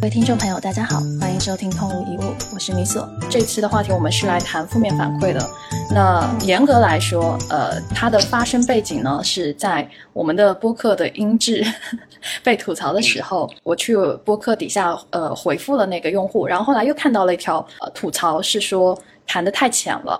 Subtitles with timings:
[0.00, 3.06] 各位听众朋友，大家好，欢迎收听空无一物，我是米索。
[3.28, 5.46] 这次的话题我们是来谈负面反馈的。
[5.90, 11.62] 那严格来说，呃，它的发生背景呢是在我们的播客的音质
[12.42, 13.94] 被吐槽的时候，我去
[14.24, 20.18] 播客底下呃回复了那个用户，然后后来又看到了一条呃吐槽，是说谈的太浅了，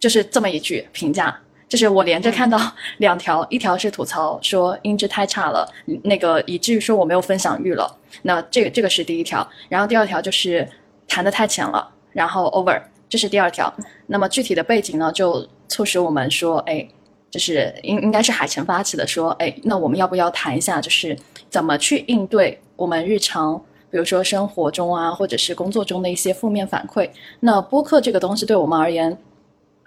[0.00, 1.38] 就是这么一句评价。
[1.72, 2.60] 就是我连着看到
[2.98, 5.66] 两条，一条是吐槽说音质太差了，
[6.04, 7.90] 那个以至于说我没有分享欲了。
[8.20, 10.68] 那这个这个是第一条，然后第二条就是
[11.08, 12.78] 谈的太浅了，然后 over，
[13.08, 13.72] 这是第二条。
[14.06, 16.86] 那么具体的背景呢，就促使我们说，哎，
[17.30, 21.16] 就是应应该是海晨发起的，说，哎，那我们要不要谈一下，就是
[21.48, 23.58] 怎么去应对我们日常，
[23.90, 27.08] 比如说生活中啊，或者是工作中的一些负面反馈？
[27.40, 29.16] 那播客这个东西对我们而言。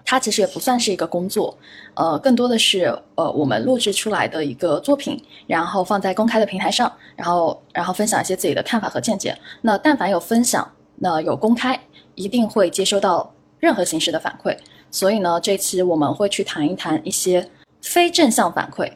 [0.06, 1.58] 它其实也不算是一个工作，
[1.96, 9.36] 呃，更多的是呃我们录制出来的一个作品，然后放在公开的平台上，然后然后分享一些自己的看法和见解。
[9.62, 11.80] 那但凡有分享，那有公开，
[12.14, 14.56] 一定会接收到任何形式的反馈。
[14.92, 17.50] 所以呢，这期我们会去谈一谈一些
[17.82, 18.92] 非正向反馈。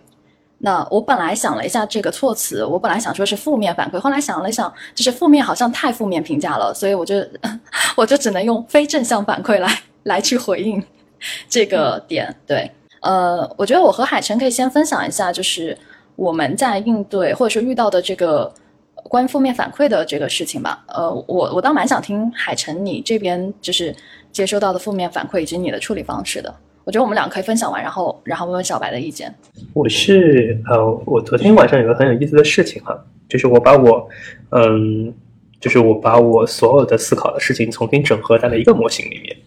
[0.59, 7.15] 那我本来想了一下这个措辞，我本来想说是负面反馈，后来想了想，就是负面好像太负面评价了，所以我就
[7.97, 10.81] 我就只能用非正向反馈来来去回应。
[11.49, 15.77] 这个点对，呃，我觉得我和海晨可以先分享一下，就是
[16.15, 18.53] 我们在应对或者说遇到的这个
[18.95, 20.83] 关于负面反馈的这个事情吧。
[20.87, 23.95] 呃，我我倒蛮想听海晨你这边就是
[24.31, 26.53] 接收到的负面反馈以及你的处理方式的。
[26.85, 29.31] 我觉得我们俩可以分享完，然后然后问问小白的意见。
[29.73, 32.97] 我是呃，我昨天晚上有个很有意思的事情哈，
[33.27, 34.09] 就是我把我
[34.51, 35.13] 嗯，
[35.59, 39.37] 就是我把我所有的思考的事情重新整合在了一个模型里面。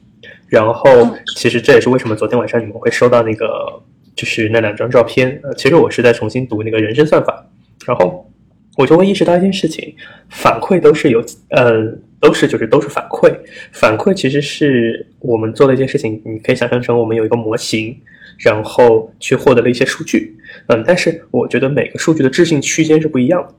[0.53, 3.83] 然后，其实这也是为什么昨天晚上你们会收到那个，
[4.14, 5.41] 就是那两张照片。
[5.42, 7.47] 呃，其实我是在重新读那个人生算法，
[7.86, 8.31] 然后
[8.77, 9.94] 我就会意识到一件事情：
[10.28, 13.34] 反馈都是有，呃，都是就是都是反馈。
[13.72, 17.98] 反馈其实是我们做的一件事情，你可以想象成我们有一个模型，
[18.41, 20.37] 然后去获得了一些数据。
[20.66, 23.54] 嗯，但是我觉得每个数据的置信区间是不一样的，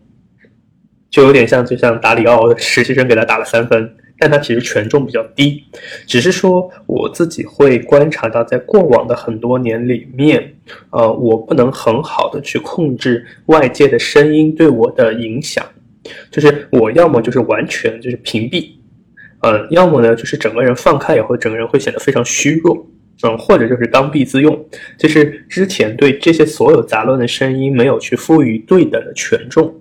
[1.09, 3.95] 就有点像就像达里奥的实习生给他打了三分。
[4.19, 5.63] 但它其实权重比较低，
[6.07, 10.53] 只是说我自己会观察到，在过往的很多年里面，
[10.91, 15.65] 呃，我不能很好的去控制外界的声音对我的影响，
[16.31, 18.69] 就是我要么就是完全就是屏蔽，
[19.41, 22.87] 呃，要么呢就是整个人放开以后，整个人会显得非常虚弱，
[23.23, 24.65] 嗯，或者就是刚愎自用，
[24.97, 29.73] 就是之前对这些所有杂乱的声音没有去赋予对等的权重。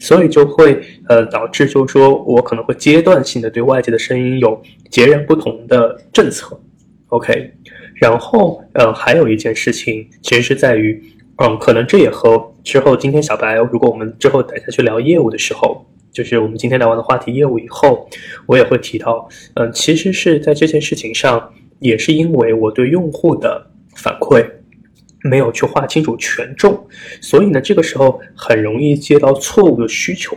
[0.00, 4.60] 所以就会呃导致，就是说我可能会阶段性的对外界的声音有
[4.90, 6.60] 截然不同的政策
[7.08, 7.52] ，OK，
[7.94, 11.02] 然后呃还有一件事情，其实是在于，
[11.36, 18.08] 嗯，可能这也和之后今天小白，如果我们之后等下去聊业务的时候，就是我们今天聊完的话题业务以后，
[18.46, 24.44] 我也会提到，嗯，其实是在这件事情上，也是因为我对用户的反馈。
[25.26, 26.86] 没有去划清楚权重，
[27.20, 30.36] 所以呢，这个时候很容易接到错误的需求，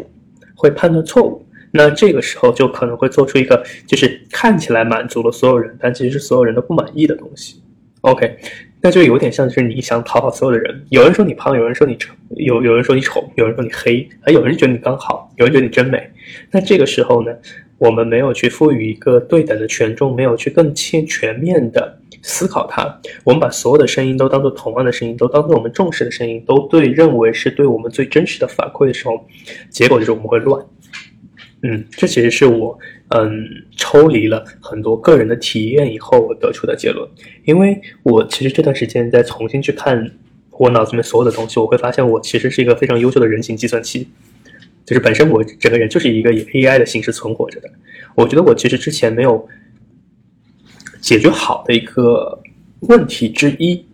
[0.56, 1.46] 会判断错误。
[1.72, 7.62] 那这个时候就可能会做出一个就是看起来满足了所有人，但其实是所有人都不满意的东西。
[8.02, 8.38] OK，
[8.82, 16.10] 那就有点像是你想讨好所有的人，有人说你胖，有人说你丑，有有人说你丑，有人说你黑，还有人觉得你刚好，有人觉得你真美。
[16.50, 17.32] 那这个时候呢，
[17.80, 21.98] 我们没有去赋予一个对等的权重，没有去更全全面的。
[22.22, 29.26] 思考它，我们把所有的声音都当做同样的声音，都当做我们重视的声音，都对认为是对我们最真实的反馈的时候，
[29.70, 30.62] 结果就是我们会乱。
[31.64, 32.78] 嗯，这其实是我
[33.10, 33.48] 嗯
[33.78, 37.08] 抽离了很多个人的体验以后我得出的结论。
[37.46, 40.12] 因为我其实这段时间在重新去看
[40.52, 44.10] 我脑子里面所有的东西，我会发现我其实是一个非常优秀的人形计算器，
[44.90, 47.70] 就是本身我整个人就是一个以 AI 的形式存活着的。
[48.16, 49.48] 我觉得我其实之前没有。
[51.02, 52.38] 解决好的一个
[52.82, 53.86] 问题之一，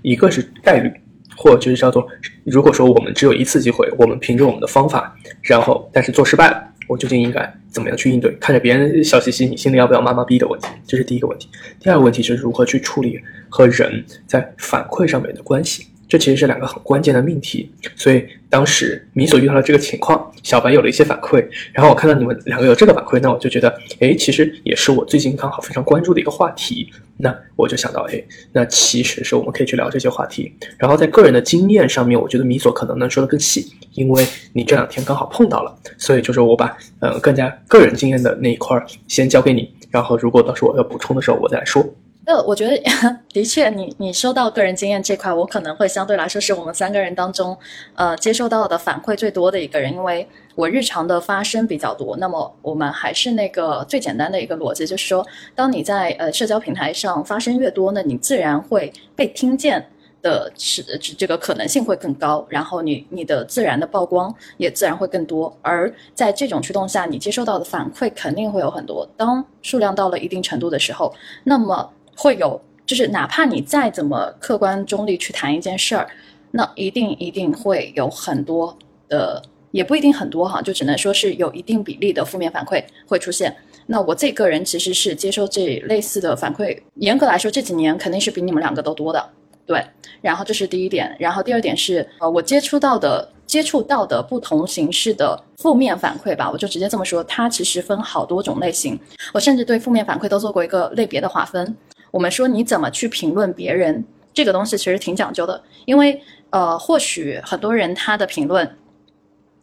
[0.00, 0.90] 一个是概率，
[1.36, 2.08] 或者就是叫做，
[2.42, 8.34] 如果说我们只有一次机会，我们凭着我们的方法，然后但是做失败了，我究竟应该怎么样去应对？
[8.40, 10.68] 看着别人笑嘻嘻，你心里要不要妈妈逼的问题？
[10.86, 11.50] 这是第一个问题。
[11.78, 13.20] 第二个问题是如何去处理
[13.50, 15.86] 和人在反馈上面的关系。
[16.14, 23.68] 这其实是两个很关键的命题，所以当时米所遇到了这个情况，小白有了一些反馈，然后我看到你们两个有这个反馈，那我就觉得，
[23.98, 30.52] 哎，其实也是我最近刚好非常关注的一个话题，那我就想到，哎，那其实是我们可以去聊这些话题。
[30.78, 41.84] 然后在个人的经验上面，我觉得米所可能能说的更细，因为你这两天刚好碰到了，所以就是我把呃更加个人经验的那一块先交给你，然后如果到时候我要补充的时候，我再来说。
[42.26, 42.82] 那我觉得
[43.32, 47.56] 的确，你你说到个人经验这块，我可能会相对来说是我们三个人当中，
[47.94, 52.16] 呃，接受到的反馈最多的一个人，因为我日常的发声比较多。
[52.16, 59.86] 那么我们还是那个最简单的一个逻辑，就是说，当你在呃社交平台上发声越多，呢你自然会被听见。
[60.22, 60.82] 的是
[61.18, 69.06] 这个可能性会更高，然后你你的自然的曝光也自然会更多，而在这种驱动下，你接收到的反馈肯定会有很多。
[69.18, 71.12] 当数量到了一定程度的时候，
[71.42, 76.08] 那么会有就是哪怕你再怎么客观中立去谈一件事儿，
[76.50, 78.76] 那一定一定会有很多
[79.08, 83.56] 的，也不一定很多哈，就只能说是有一定比例的负面反馈会出现。
[83.86, 89.30] 那我这个人其实是接收这类似的反馈，严格来说这几年肯定是比你们两个都多的。
[89.66, 89.82] 对，
[90.20, 98.98] 然后这是第一点，然后第二点是，呃，我接触到的接触到的不同形式的负面反馈吧，我就直接这么说，它其实分好多种类型。
[99.32, 101.74] 我甚至对负面反馈都做过一个类别的划分。
[102.14, 108.78] 我们说你怎么去评论别人这个东西，其实挺讲究的，因为呃，或许很多人他的评论，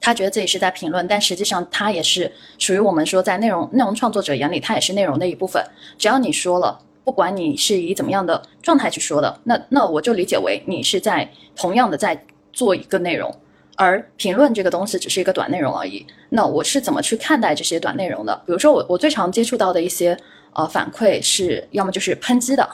[0.02, 5.64] 他觉得自己是在评论，但实际上他也是属于我们说在内容内容创作者眼里，他也是内容的一部分。
[5.98, 6.80] 只要你说了。
[7.04, 13.36] 不管你是以怎么样的状态去说的，那那我就理解为你是在同样的在做一个内容，
[13.76, 16.06] 而评论这个东西只是一个短内容而已。
[16.30, 18.40] 那我是怎么去看待这些短内容的？
[18.46, 20.16] 比如说我我最常接触到的一些
[20.54, 22.68] 呃反馈是，要么就是抨击的，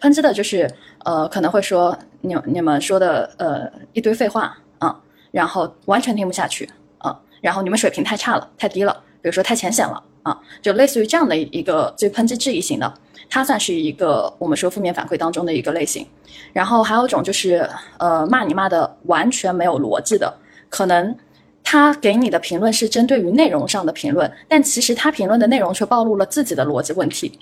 [0.00, 0.70] 抨击的就是
[1.04, 4.98] 呃可能会说你你们说的呃一堆废话啊，
[5.30, 12.92] 然后完全听不下去啊，然后你们水平太差了，太低了，比如说太浅显了啊，就类似于这样的一个最抨击质疑型的。
[13.30, 16.06] 它算是一个我们说负面反馈当中的一个类型，
[16.54, 20.34] 然后还有一种就是呃骂你骂的完全没有逻辑的，
[20.70, 21.14] 可能
[21.70, 27.38] 他给你的评论是针对于内容上的评论，但其实他评论的内容却暴露了自己的逻辑问题，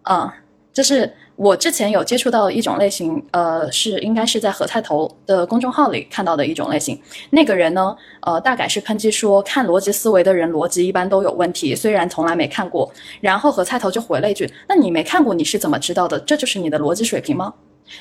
[0.00, 0.34] 啊，
[0.72, 1.12] 就是。
[1.36, 7.00] 我之前有接触到一种类型，呃，是应该是在何菜头的公众号里看到的一种类型。
[7.30, 12.92] 那个人呢，呃，大概是抨击说看逻辑思维的人逻辑一般都有问题，虽然从来没看过。
[13.22, 16.20] 然后何菜头就回了一句：“那你没看过，你是怎么知道的？
[16.20, 17.54] 这就是你的逻辑水平吗？”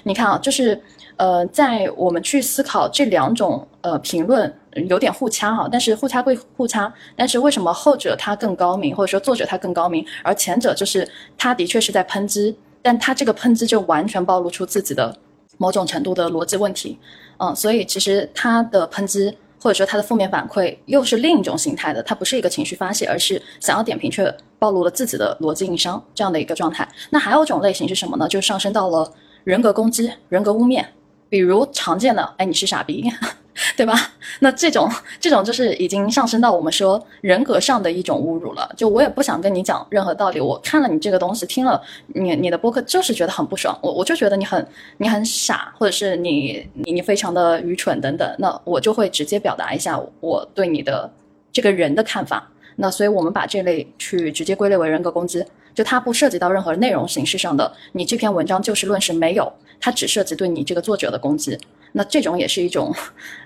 [0.03, 0.77] 你看啊，就是
[1.15, 4.53] 呃，在我们去思考这两种呃评论
[4.87, 11.07] 有点互掐哈，但是互掐归互掐，但是为什么后者他更高明，或者说作者他更高明，而前者就是
[11.37, 12.57] 他的确是在抨击。
[12.81, 15.13] 但他这个喷子就完全暴露出自己的
[15.57, 16.97] 某种程度的逻辑问题，
[17.37, 26.87] 嗯，所以其实他的喷子或者说他的负面反馈又是另一种形态的，他不是一个情绪发泄，而是想要点评却暴露了自己的逻辑硬伤这样的一个状态。
[27.09, 28.25] 那还有一种类型是什么呢？
[28.29, 29.11] 就上升到了
[29.43, 30.85] 人格攻击、人格污蔑，
[31.29, 33.09] 比如常见的，哎，你是傻逼。
[33.75, 33.93] 对吧？
[34.39, 34.89] 那这种
[35.19, 38.73] 这种就是已经上升到我们说人格上的一种侮辱了。
[38.77, 43.77] 就我也不想跟你讲任何道理，我看了你这个东西，听了你你的播客，就是觉得很不爽。
[43.81, 44.65] 我我就觉得你很
[44.95, 48.33] 你很傻，或者是你你你非常的愚蠢等等。
[48.39, 51.11] 那我就会直接表达一下我对你的
[51.51, 52.49] 这个人的看法。
[52.77, 55.43] 那所以我们把这类去直接归类为人格攻击，
[55.73, 61.57] 就它不涉及到任何内容形式上的，你这篇文章就事论事没有，它只涉及对你这个作者的攻击。
[61.91, 62.93] 那这种也是一种，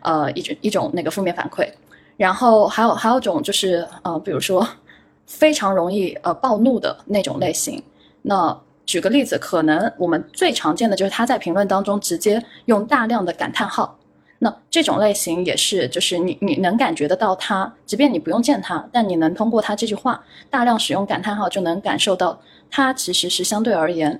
[0.02, 1.70] 呃，一种一种那个负面反馈，
[2.18, 4.68] 然后还有还有种就是呃，比如说
[5.25, 7.81] 非常容易呃暴怒的那种类型。
[8.22, 13.98] 那举个例子，可能我们最常见的就是他在评论当中直接用大量的感叹号。
[14.44, 22.39] 那这种类型也是，就是你你能感觉得到他，即便你不用见他，但你能通过他这句话大量使用感叹号，就能感受到
[22.70, 24.20] 他其实是相对而言，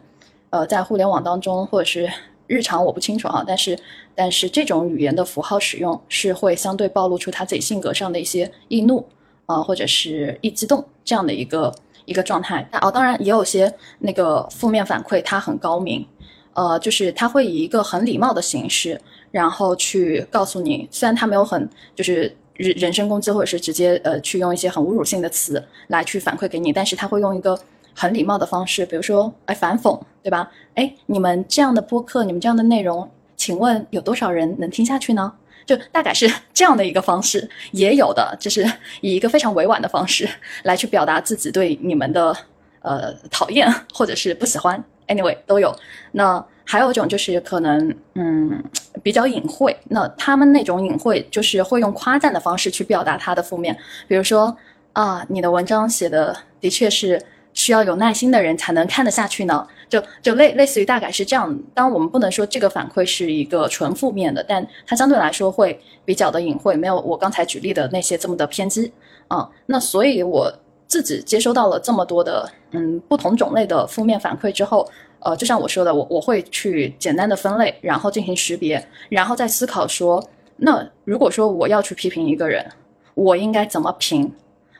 [0.50, 2.09] 呃，在互联网当中或者是。
[2.45, 3.79] 日常我不清楚啊，但是
[4.13, 9.03] 但是这种语言的符号使用是会相对暴露出他自己性格上的一些易怒
[9.45, 11.74] 啊，或者是易激动这样的一个
[12.05, 12.67] 一个状态。
[12.81, 16.05] 哦，当然也有些那个负面反馈，他很高明，
[16.53, 19.00] 呃，就是他会以一个很礼貌的形式，
[19.33, 27.59] 然后去告诉你，虽然他没有很就是人人身攻击，或者是直接呃去用一些很侮辱性的词来去反馈给你，但是他会用一个。
[27.95, 30.51] 很礼貌的方式，比如说，哎，反讽，对吧？
[30.73, 35.31] 哎，你们这样的播客，你们这样的内容，请问有多少人能听下去呢？
[35.63, 38.65] 就大概是这样的一个方式，也有的，就是
[39.01, 40.27] 以一个非常委婉的方式
[40.63, 42.35] 来去表达自己对你们的
[42.81, 45.71] 呃讨厌或者是不喜欢，anyway 都有。
[46.13, 48.63] 那还有一种就是可能嗯
[49.01, 53.77] 比较隐晦，那他们那种隐晦就是会用夸赞的方式去表达他的负面，
[54.08, 54.55] 比如说
[54.93, 57.22] 啊，你的文章写的的确是。
[57.55, 61.55] 需要有耐心的人才能看得下去呢，就就类类似于大概是这样。
[61.72, 68.91] 当，我们不能说这个反馈是一个纯负面的，但它相对来说会比较的隐晦，没有我刚才举例的那些这么的偏激
[69.27, 69.48] 啊。
[69.67, 70.51] 那所以我
[70.88, 74.89] 自己接收到了这么多的嗯不同种类的负面反馈之后，
[75.24, 80.24] 呃，就像我说的，我我会去简单的分类，然后进行识别，然后再思考说，
[80.58, 82.65] 那如果说我要去批评一个人，
[83.13, 84.32] 我应该怎么评？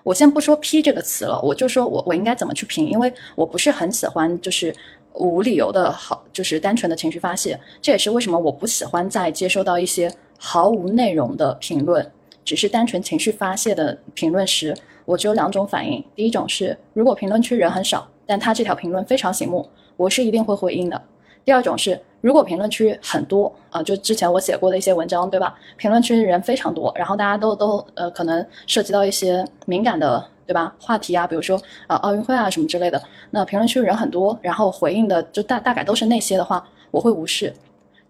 [0.04, 4.76] 我先不说“批”这个词了，我就说我我应该怎么去评，因为我不是很喜欢就是
[5.14, 7.58] 无理由的好，就是单纯的情绪发泄。
[7.82, 12.06] 这也是为什么我不喜欢在接收到一些毫无内容的评论，
[12.44, 16.04] 只是单纯情绪发泄的评论时，我只有两种反应。
[16.14, 19.66] 第一种是，如果评论区人很少，但他这条评论非常醒目，
[19.98, 21.02] 我是一定会回应的。
[21.46, 25.56] 第二种是，如果评论区很多啊，就之前我写过的一些文章，对吧？
[25.78, 30.74] 评论区人非常多，然后大家都都呃，可能涉及到一些敏感的，对吧？
[30.80, 37.54] 话题啊，比如说啊奥运会啊什么之类的，那评论区人很多，然后回应的就大大概都是那些的话，我会无视。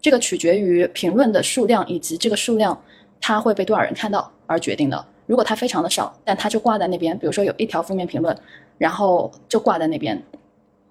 [0.00, 2.78] 这个取决于评论的数量以及这个数量
[3.20, 5.04] 它会被多少人看到而决定的。
[5.26, 8.36] 如果它非常的少，但它就挂在那边，比如说有一条负面评论，
[8.76, 10.22] 然后就挂在那边，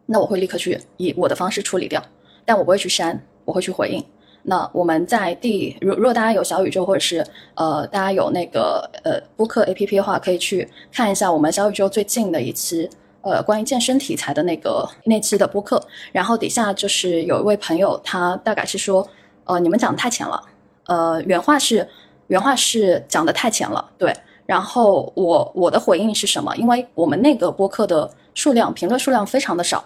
[0.06, 2.02] 那我会立刻去以我的方式处理掉。
[2.46, 4.04] 但我不会去删，我会去回应。
[4.46, 12.90] 那我们在第，如如果大家有小宇宙或者是呃，大家有那个呃播客 A P P 的话，可以去看一下我们小宇宙最近的一期
[13.22, 15.82] 呃关于健身题材的那个那期的播客。
[16.12, 19.08] 然后底下就是有一位朋友，他大概是说，
[19.46, 20.44] 呃，你们讲的太浅了。
[20.88, 21.88] 呃，原话是
[22.28, 24.14] 原话是讲的太浅了，对。
[24.46, 26.54] 然后我我的回应是什么？
[26.58, 29.82] 因为我们那个播客的数量评论数量非常的少。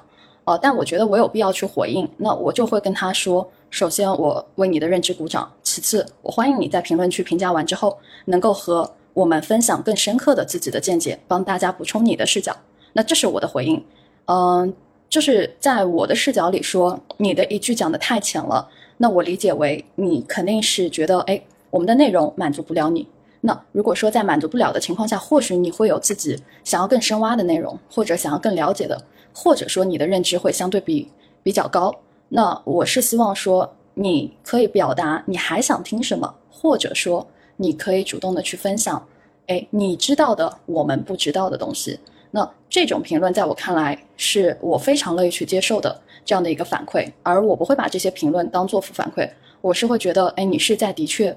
[0.47, 12.55] 哦，但我觉得我有必要去回应，那我就会跟他说：首先，我为你的认知鼓掌；其次，我欢迎你在评论区评价完之后，能够和我们分享更深刻的自己的见解，帮大家补充你的视角。
[12.93, 13.83] 那这是我的回应。
[14.27, 14.73] 嗯，
[15.09, 23.05] 就是在我的视角里说，你的一句讲的太浅了，那我理解为你肯定是觉得，哎，我们的内容满足不了你。
[23.41, 28.97] 那如果说在满足不了的情况下，或许你会有自己想要更深挖的内容，或者想要更了解的。
[29.39, 31.07] 或者说你的认知会相对比
[31.43, 31.93] 比较高，
[32.29, 37.25] 那我是希望说你可以表达你还想听什么，或者说
[37.55, 39.07] 你可以主动的去分享，
[39.45, 41.99] 哎，你知道的我们不知道的东西。
[42.31, 49.29] 那这种评论在我看来是我非常乐意去接受的这样的一个反馈，而我不会把这些评论当做负反馈，
[49.61, 51.33] 我是会觉得，哎，你是在的确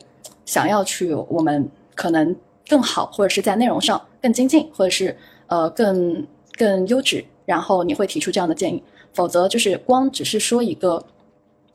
[0.47, 2.35] 想要去我们可能
[2.67, 5.15] 更好，或者是在内容上更精进，或者是
[5.49, 6.27] 呃更
[6.57, 7.23] 更优质。
[7.51, 8.81] 然后你会提出这样的建议，
[9.13, 11.05] 否则就是光只是说一个，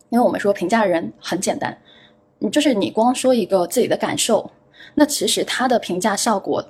[0.08, 1.78] 因为我们说评价人很简单，
[2.40, 4.50] 你就是你光说一个自己的感受，
[4.94, 6.64] 那其实他的评价效果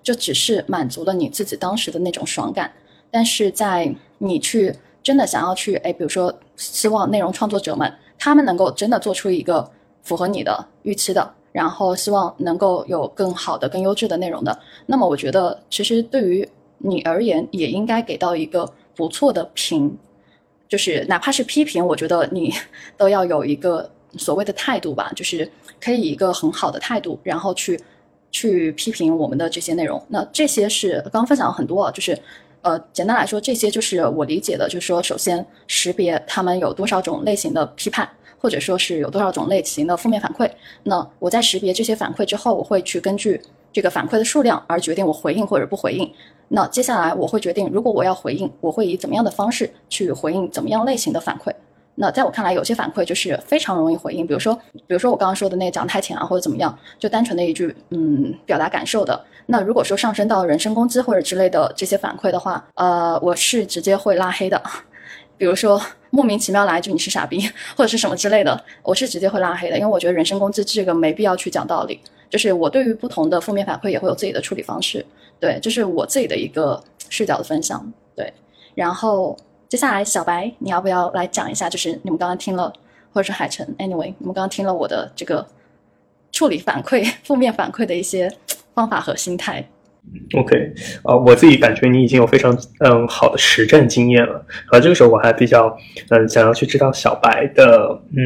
[0.00, 2.72] 就只是满足了你自己当时的那种爽感，
[3.10, 9.68] 但是在你去真的想要去，哎，比如说希望内容创作者们他们能够真的做出一个
[10.04, 16.48] 符合你的预期的，然后希望能够有更好的、更优质的内容的，那么我觉得其实对于。
[16.84, 19.96] 你而言也应该给到一个不错的评，
[20.68, 22.52] 就是哪怕是批评，我觉得你
[22.98, 27.80] 都要有一个所谓的态度吧，就是可以一个很好的态度，然后去
[28.30, 30.02] 去批评我们的这些内容。
[30.08, 32.18] 那这些是刚刚分享了很多，就是
[32.62, 38.08] 呃，简单来说，这些就是我理解的，就是说，首先识别他们有多少种类型的批判，
[38.38, 40.50] 或者说是有多少种类型的负面反馈。
[40.82, 43.40] 那我在识别这些反馈之后，我会去根据。
[43.74, 46.12] 这个反馈的数量而决定我回应或者不回应。
[46.54, 51.50] 那接下来我会决定，如果我要回应，我会以怎么样的方式去回应怎么样类型的反馈。
[51.94, 59.18] 那在我看来，有些反馈就是非常容易回应，比如说，比如说我刚刚说的那个讲太浅啊，或者怎么样，就单纯的一句嗯表达感受的。
[59.46, 64.60] 那如果说上升到人身攻击或者之类的这些反馈的话，呃，我是直接会拉黑的。
[65.36, 67.40] 比如说莫名其妙来一句你是傻逼
[67.76, 72.00] 或者是什么之类的，我是直接会拉黑的，因为我觉得人身攻击这个没必要去讲道理。
[72.30, 75.04] 就是我对于不同的负面反馈也会有自己的处理方式，
[75.38, 78.32] 对，就是我自己的一个视角的分享，对。
[78.74, 79.36] 然后
[79.68, 81.68] 接下来小白，你要不要来讲一下？
[81.68, 82.72] 就是你们刚刚听了，
[83.12, 85.46] 或者是海晨，anyway，你们刚刚听了我的这个
[86.30, 88.34] 处理反馈、 负面反馈的一些
[88.74, 89.68] 方法和心态。
[90.34, 94.44] OK，啊，我自己感觉你已经有非常嗯好的实战经验了。
[94.70, 95.76] 而这个时候我还比较
[96.10, 98.22] 嗯想要去知道小白的嗯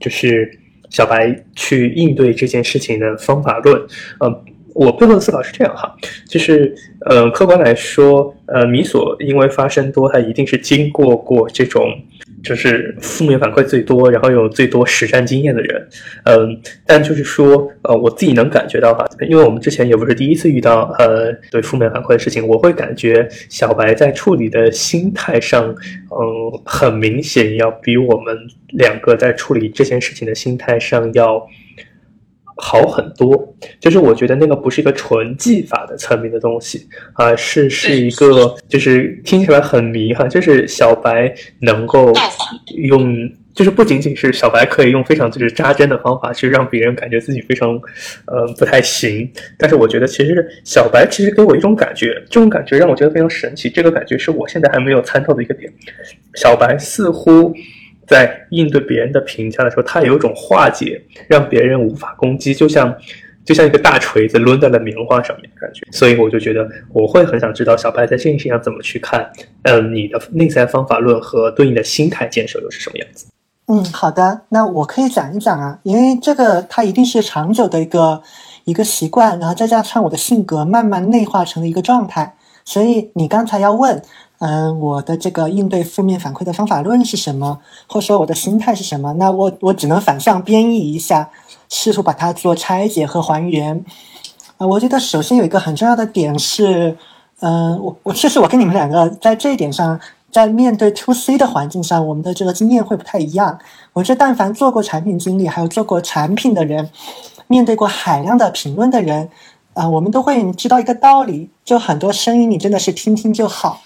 [0.00, 0.58] 就是。
[0.90, 3.78] 小白去应对这件事情的方法论，
[4.20, 5.94] 呃，我背后的思考是这样哈，
[6.26, 6.74] 就是，
[7.04, 11.86] 呃，客观来说，呃，米索因为发生多，他一定是经过过这种。
[12.48, 15.88] 就是负面反馈最多，然后有最多实战经验的人，
[16.24, 28.34] 嗯，但就是说，呃，我自己能感觉到哈，因为我们之前也不是第一次遇到，呃，对负面反馈的事情，我会感觉小白在处理的心态上，嗯，很明显要比我们
[28.68, 31.46] 两个在处理这件事情的心态上要，
[32.58, 33.54] 好很多。
[33.80, 42.12] 就是我觉得那个不是一个纯技法的层面的东西，啊是是一个就是听起来很迷哈，就是小白能够
[42.76, 43.30] 用。
[43.54, 47.70] 就是不仅仅是小白可以用非常就是扎针的方法去让别人感觉自己非常，
[48.26, 53.68] 呃不太行，但是我觉得其实小白其实给我一种感觉，这种感觉让我觉得非常神奇。
[53.68, 55.72] 这个感觉是我现在还没有参透的一个点。
[56.34, 57.52] 小白似乎
[58.08, 62.96] 在应对别人的评价的时候，他有一种化解，让别人无法攻击，就像
[63.44, 65.86] 就像一个大锤子抡在了棉花上面的感觉。
[65.92, 69.30] 所以我就觉得我会很想知道小白在这件事情上怎么去看，
[69.62, 73.26] 嗯，你的内在方法论和对应的心态建设又是什么样子？
[73.70, 78.22] 嗯，好的，那我可以讲一讲啊，因为这个它一定是长久的一个
[78.64, 82.34] 一个习惯，然后再加上我的性格慢慢内化成了一个状态，
[82.68, 84.02] 所以你刚才要问，
[84.40, 89.14] 嗯，我的这个应对负面反馈的方法论是什么，或者说我的心态是什么？
[89.14, 91.30] 那我我只能反向编译一下，
[91.70, 93.82] 试图把它做拆解和还原。
[94.58, 96.94] 啊，我觉得首先有一个很重要的点是，
[97.40, 99.98] 嗯，我我其实我跟你们两个在这一点上。
[100.30, 103.58] 在面对 to C 的环境上，我们的这个经验会不太一样。
[103.94, 106.90] 我觉得，但凡做过产品经理，还有做过产品的人，
[107.46, 109.30] 面对过海量的评论的人，
[109.78, 113.80] 啊，我们都会知道一个道理：就很多声音，你真的是听听就好，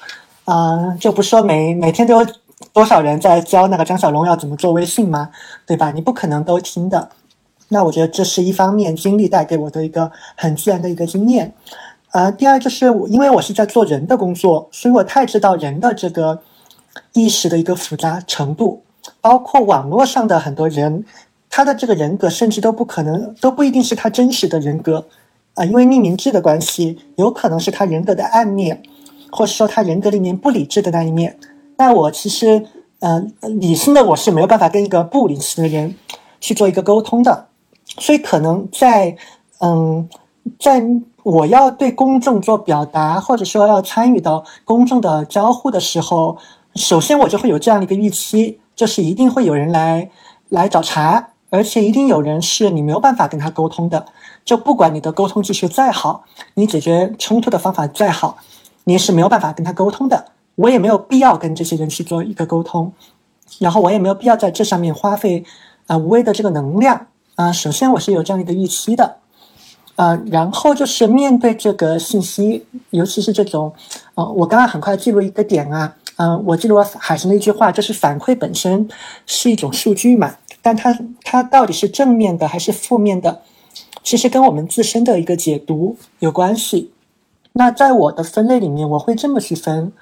[0.46, 2.26] 啊，就不说每每天都有
[2.72, 5.28] 多少人在教那个张小龙要怎么做微信吗？
[5.66, 5.90] 对吧？
[5.90, 7.10] 你不可能都听的。
[7.68, 11.52] 那我觉得这是一方面经历带给我的一个很自然的一个经验。
[12.12, 16.40] 呃，第二就是我，因为我是在做人的工作，所以我太知道人的这个
[17.12, 18.82] 意识的一个复杂程度，
[19.20, 21.04] 包括网络上的很多人，
[21.50, 25.06] 他的这个人格甚至都不可能，都不一定是他真实的人格，
[25.54, 28.82] 啊，因为匿名制的关系，有可能是他人格的暗面，
[29.30, 31.38] 或是说他人格里面不理智的那一面。
[31.76, 32.64] 那我其实，
[33.00, 35.94] 呃，理性的我是没有办法跟一个不理性的人
[36.40, 37.46] 去做一个沟通的，
[37.98, 39.16] 所以可能在，
[39.60, 40.08] 嗯，
[40.58, 40.84] 在。
[41.24, 46.36] 我要对公众做表达，或者说要参与到公众的交互的时候，
[46.74, 50.10] 首先我就会有这样的一个预期，就是一定会有人来
[50.48, 54.06] 来找茬，而且一定有人是你没有办法跟他沟通的。
[54.42, 58.38] 就不管你的沟通技术再好，你解决冲突的方法再好，
[58.84, 60.32] 你是没有办法跟他沟通的。
[60.54, 62.90] 我也没有必要跟这些人去做一个沟通，
[63.58, 65.44] 然后我也没有必要在这上面花费
[65.86, 67.52] 啊无谓的这个能量啊。
[67.52, 69.18] 首先我是有这样一个预期的。
[69.96, 73.70] 呃，然后就是面对这个信息，尤其是这种，
[74.14, 78.88] 呃，我刚刚很快记录一个点啊，嗯，我记录了海神的一句话，就是反馈本身
[79.26, 83.42] 是一种数据嘛，但它它到底是正面的还是负面的，
[84.02, 86.92] 其实跟我们自身的一个解读有关系。
[87.52, 89.92] 那在我的分类里面，我会这么去分，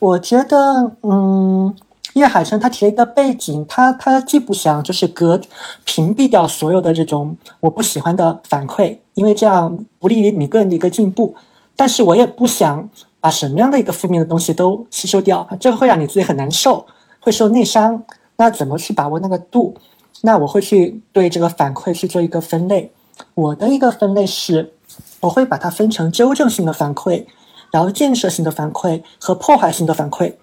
[0.00, 1.76] 我觉得，嗯。
[2.14, 5.40] 叶海生他提了一个背景，他他既不想就是隔
[5.84, 11.36] 屏蔽掉所有的这种我不喜欢的反馈，因为这样不利于你个人的一个进步，
[11.76, 12.88] 但是我也不想
[13.20, 16.84] 把什么样的一个负面的东西都吸收掉，这个会让你自己很难受，
[17.20, 18.02] 会受内伤。
[18.36, 19.76] 那怎么去把握那个度？
[20.22, 22.92] 那我会去对这个反馈去做一个分类。
[23.34, 24.72] 我的一个分类是，
[25.20, 27.24] 我会把它分成纠正性的反馈，
[27.72, 30.34] 然后建设性的反馈和破坏性的反馈。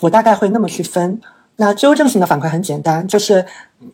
[0.00, 1.20] 我大概会那么去分，
[1.56, 3.44] 那纠正性的反馈很简单，就是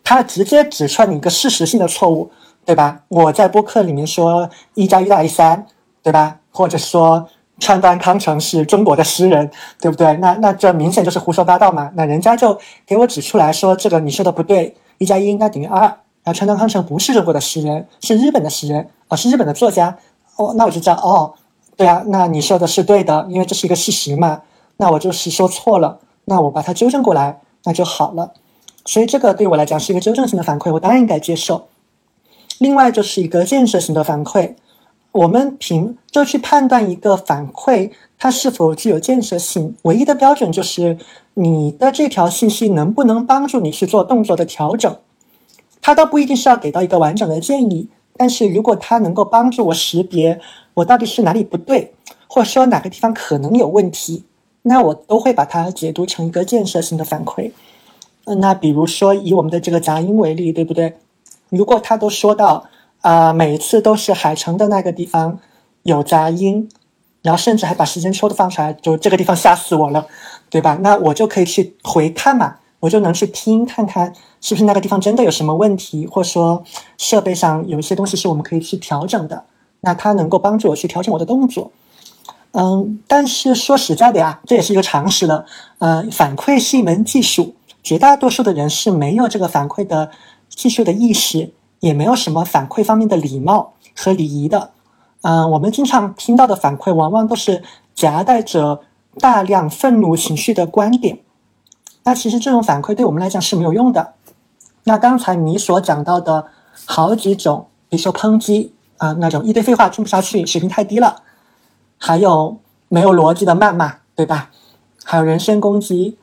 [0.03, 2.31] 它直接指出你一个事实性的错误，
[2.65, 3.01] 对吧？
[3.09, 5.67] 我在播客里面说一加一大于三，
[6.03, 6.39] 对吧？
[6.51, 10.17] 或者说川端康成是中国的诗人，对不对？
[10.17, 11.91] 那那这明显就是胡说八道嘛。
[11.95, 15.81] 那人家就给我指出来说这个你说的不对，一加一应该等于二。
[15.81, 19.97] 然后川端康成不是中国的诗人，是日本的诗人啊，是日本的作家。
[20.37, 21.33] 哦，那我就知道哦，
[21.77, 24.43] 对啊，那你说的是对的，因为这是一个事实嘛。
[24.77, 28.33] 那我就是说错了，那我把它纠正过来，那就好了。
[28.85, 31.69] 所以这个对我来讲是一个纠正性的反馈，我当然应该接受。
[32.59, 34.55] 另外就是一个建设性的反馈，
[35.13, 40.99] 我们凭就去判断一个反馈它是否具有建设性，唯一的标准就是
[41.35, 44.97] 你的这条信息能不能帮助你去做动作的调整。
[45.81, 50.41] 它倒不一定是要给到一个完整的建议，但是如果它能够帮助我识别
[50.75, 51.95] 我到底是哪里不对，
[52.27, 54.25] 或者说哪个地方可能有问题。
[54.63, 57.53] 那我都会把它解读成一个建设性的反馈。
[58.41, 60.99] 那比如说以我们的这个杂音为例，对不对？
[61.49, 62.67] 如果他都说到
[63.01, 65.39] 啊，每次都是海城的那个地方
[65.85, 66.69] 有杂音，
[67.23, 70.07] 然后甚至还把时间戳的放出来，就这个地方吓死我了，
[70.49, 70.79] 对吧？
[70.81, 76.63] 那我就可以去回看嘛，我就能去听看看是不是那个地方真的有什么问题，或者说
[76.97, 79.45] 设备上有一些东西是我们可以去调整的。
[79.81, 81.71] 那它能够帮助我去调整我的动作。
[82.53, 85.45] 嗯，但是说实在的呀，这也是一个常识了。
[85.79, 90.11] 呃，反馈是一门技术，绝大多数的人是没有这个反馈的
[90.49, 94.71] 技术的意识，也没有什么反馈方面的礼貌和礼仪的。
[95.23, 97.63] 嗯，我们经常听到的反馈，往往都是
[97.95, 98.81] 夹带着
[99.19, 101.19] 大量愤怒情绪的观点。
[102.05, 104.15] 那其实这种反馈对我们来讲是没有用的。
[104.85, 106.47] 那刚才你所讲到的
[106.87, 111.23] 好几种，比如说抨击啊，那种一堆废话听不下去，水平太低了，
[111.99, 114.51] 还有没有逻辑的谩骂，对吧？
[115.05, 116.17] 还有人身攻击，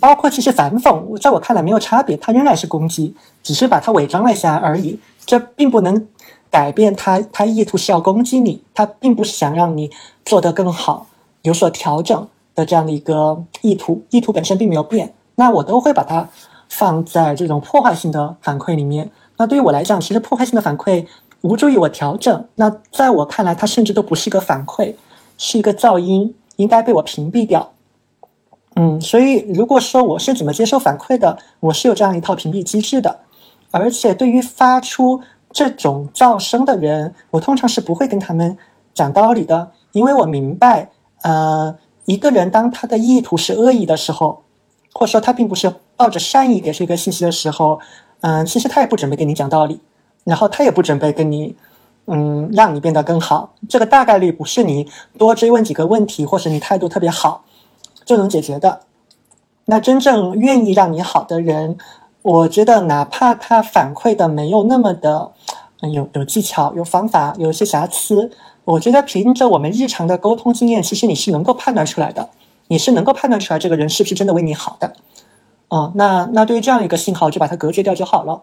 [0.00, 4.98] 包括其实反讽，在我看来没有差别，它仍然是攻击，只是把它伪装了一下而已。
[5.26, 6.08] 这并不能。
[6.50, 9.90] 改变他，他意图是要攻击你，他并不是想让你
[10.24, 11.06] 做得更好、
[11.42, 15.12] 有所调整的这样的一个意图，意图本身并没有变。
[15.34, 16.28] 那我都会把它
[16.68, 19.10] 放在这种破坏性的反馈里面。
[19.36, 21.06] 那对于我来讲，其实破坏性的反馈
[21.42, 22.44] 无助于我调整。
[22.56, 24.94] 那在我看来，它甚至都不是一个反馈，
[25.36, 27.70] 是一个噪音，应该被我屏蔽掉。
[28.74, 33.20] 嗯，所以如果说我是怎么接受反馈的，我是有这样一套屏蔽机制的，
[33.70, 35.20] 而且对于发出。
[35.50, 38.56] 这种噪声的人，我通常是不会跟他们
[38.92, 40.90] 讲道理的，因为我明白，
[41.22, 44.42] 呃，一个人当他的意图是恶意的时候，
[44.92, 47.80] 或者说他并不是抱着善意给出一个信息的时候，
[48.20, 49.80] 嗯，其实他也不准备跟你讲道理，
[50.24, 51.56] 然后他也不准备跟你，
[52.06, 53.54] 嗯，让你变得更好。
[53.68, 57.44] 这个大概率不是你多追问几个问题，或是你态度特别好
[58.04, 58.80] 就能解决的。
[59.64, 61.78] 那真正愿意让你好的人。
[62.28, 65.32] 我觉得，哪怕他反馈的没有那么的
[65.80, 68.30] 有有技巧、有方法、有一些瑕疵，
[68.64, 72.28] 我觉得凭着我们日常的沟通经验，其实你是能够判断出来的，
[72.66, 74.92] 你是能够判断出来这个人是不是真的为你好的。
[75.68, 78.42] 哦，那那对于这样一个信号，就把它隔绝掉就好了。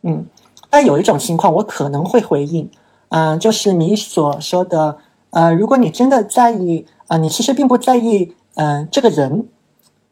[0.00, 0.24] 嗯，
[0.70, 2.70] 但有一种情况我可能会回应，
[3.10, 4.96] 嗯，就是你所说的，
[5.28, 9.46] 呃，如果你真的在意，啊，你其实并不在意，嗯，这个人，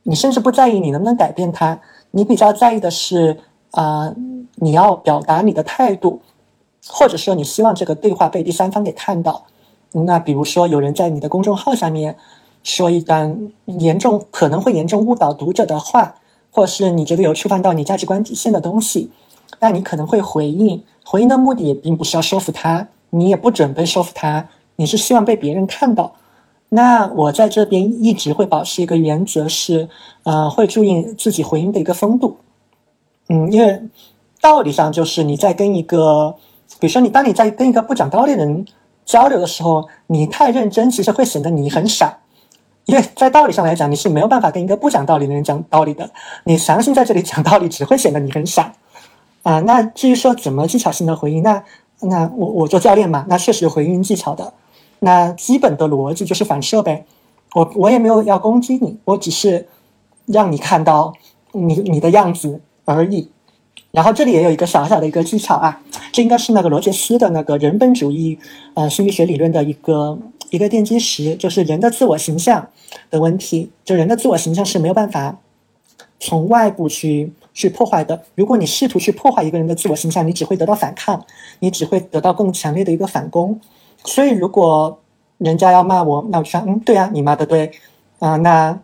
[0.03, 1.81] 你甚至不在意你能不能改变他。
[2.17, 3.37] 你比较在意的是，
[3.73, 4.15] 啊，
[4.55, 6.23] 你要表达你的态度，
[6.87, 9.47] 或者说你希望这个对话被第三方给看到。
[9.91, 12.17] 那比如说有人在你的公众号下面
[12.63, 16.15] 说一段严重可能会严重误导读者的话，
[16.53, 19.11] 或是你觉得有触犯到你价值观底线的东西，
[19.59, 20.85] 那你可能会回应。
[21.05, 26.15] 回应的目的也并不是要说服他，你也不准备说服他，你是希望被别人看到。
[26.75, 29.89] 那我在这边一直会保持一个原则是，
[30.25, 32.37] 呃，会注意自己回应的一个风度，
[33.29, 33.81] 嗯，因为
[34.41, 36.35] 道理上就是你在跟一个，
[36.81, 38.67] 比如说你当你在跟一个不讲道理的人
[39.05, 42.19] 交流的时候，你太认真，其实会显得你很傻，
[42.87, 46.11] 因为在道理上来讲，你是没有办法跟一个不讲道理的人讲道理的，
[46.43, 48.73] 你强行在这里讲道理，只会显得你很傻，
[49.45, 51.63] 啊，那至于说怎么技巧性的回应，那
[52.01, 54.53] 那我我做教练嘛，那确实有回应技巧的。
[55.05, 57.05] 那基本的逻辑就是反射呗，
[57.55, 59.69] 我我也没有要攻击你，我只是
[60.25, 61.13] 让你看到
[61.53, 63.29] 你你的样子而已。
[63.91, 68.39] 然后这里也有一个小小的一个技巧啊，这应该是那个罗杰斯的那个人本主义
[68.73, 70.19] 呃心理学理论的一个
[70.51, 72.67] 一个奠基石，就是人的自我形象
[73.11, 73.71] 的问题。
[73.85, 75.39] 就人的自我形象是没有办法
[76.19, 78.23] 从外部去去破坏的。
[78.35, 81.23] 如果你试图去破坏一个人的自我形象，你只会得到反抗，
[81.61, 83.61] 你只会得到更强烈的一个反攻。
[84.05, 85.01] 所以，如果
[85.39, 87.71] 人家要骂我，那我就说，嗯，对啊，你骂的对，
[88.19, 88.79] 啊，那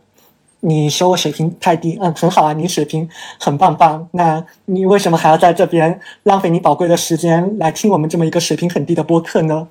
[0.60, 9.68] 你说我水平太低，嗯，很好啊，你水平很棒棒，那你为什么还要在这边浪费你宝贵的时间来听我们这么一个水平很低的播客呢？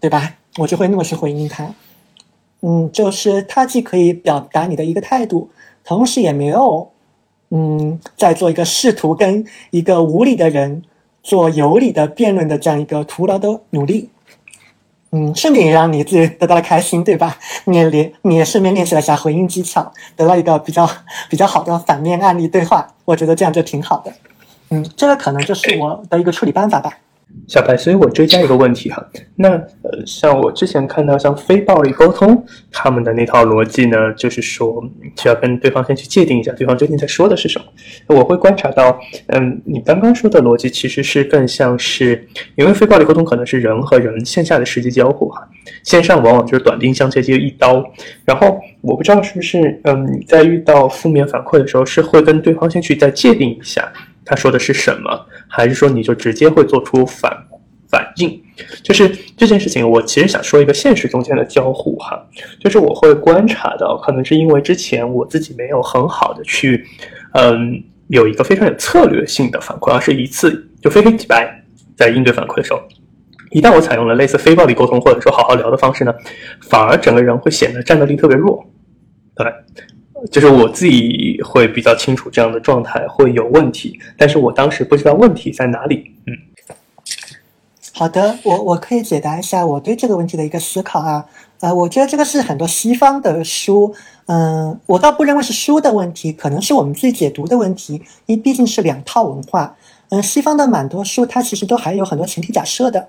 [0.00, 0.34] 对吧？
[0.58, 1.66] 我就会那么去回应他，
[2.62, 5.50] 嗯，就是他既可以表达你的一个态度，
[5.84, 6.90] 同时也没有，
[7.50, 10.82] 嗯，在做一个试图跟一个无理的人
[11.22, 14.10] 做有理的辩论的这样一个徒劳的努力。
[15.12, 17.38] 嗯，顺便也让你自己得到了开心，对吧？
[17.64, 20.88] 你也练，你也顺便练习了一下回应技巧，得到一个比较
[21.30, 24.12] 比较好的反面案例对话，我觉得这样就挺好的。
[24.70, 26.92] 嗯，这个可能就是我的一个处理办法吧。
[27.46, 34.82] 小白，所以我追加一个问题哈，那呃，像我之前看到像非暴力沟通他们的那套逻辑呢，就是说
[35.16, 37.64] 需要跟对方先去界定一下对方究竟在说的是什么。
[38.08, 45.46] 我会观察到，嗯，你刚刚说的逻辑其实是更像是，因为非暴力沟通可能是人和人线下的实际交互哈，
[45.84, 47.84] 线上往往就是短兵相接，就一刀。
[48.24, 53.92] 然后我不知道是不是，嗯，在遇到负面反馈的时候，是会跟对方先去再界定一下。
[54.26, 55.26] 他说的是什么？
[55.48, 57.32] 还是说你就直接会做出反
[57.88, 58.42] 反应？
[58.82, 62.26] 就是这件事情，我其实想说一个现实中间的交互哈，
[62.58, 66.84] 就是我会观察到，可能是因为之前我自己没有很好的去，
[67.32, 71.62] 嗯，有一个非常有策略性的反馈，而是一次就非黑即白，
[71.96, 72.80] 在应对反馈的时候，
[73.52, 76.12] 一旦我采用了类似非暴力沟通或者说好好聊的方式呢，
[76.62, 78.64] 反而整个人会显得战斗力特别弱，
[79.36, 79.46] 对。
[80.30, 86.12] 就是我自己会比较清楚这样的状态会有问题，但是我当时不知道问题在哪里。
[86.26, 86.32] 嗯，
[87.92, 91.24] 好的，我我可以解答一下我对这个问题的一个思考啊。
[91.60, 93.94] 呃，我觉得这个是很多西方的书，
[94.26, 97.94] 嗯，我倒不认为是书的问题，可能是我们自己解读的问题，
[98.26, 99.74] 因为毕竟是两套文化。
[100.10, 103.08] 嗯，西方的蛮多书，它其实都还有很多前提假设的，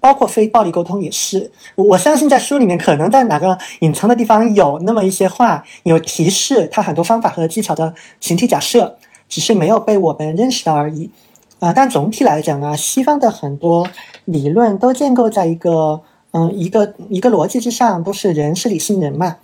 [0.00, 1.50] 包括非暴力沟通也是。
[1.74, 8.96] 我相信在书里面，可能在哪个隐藏的地方有那么一些话，有提示它很多方法和技巧的前提假设，
[9.28, 11.10] 只是没有被我们认识到而已。
[11.58, 13.88] 啊，但总体来讲啊，西方的很多
[14.24, 16.00] 理论都建构在一个。
[16.34, 19.36] 嗯，一个一个逻辑之上，都是人是理性人嘛。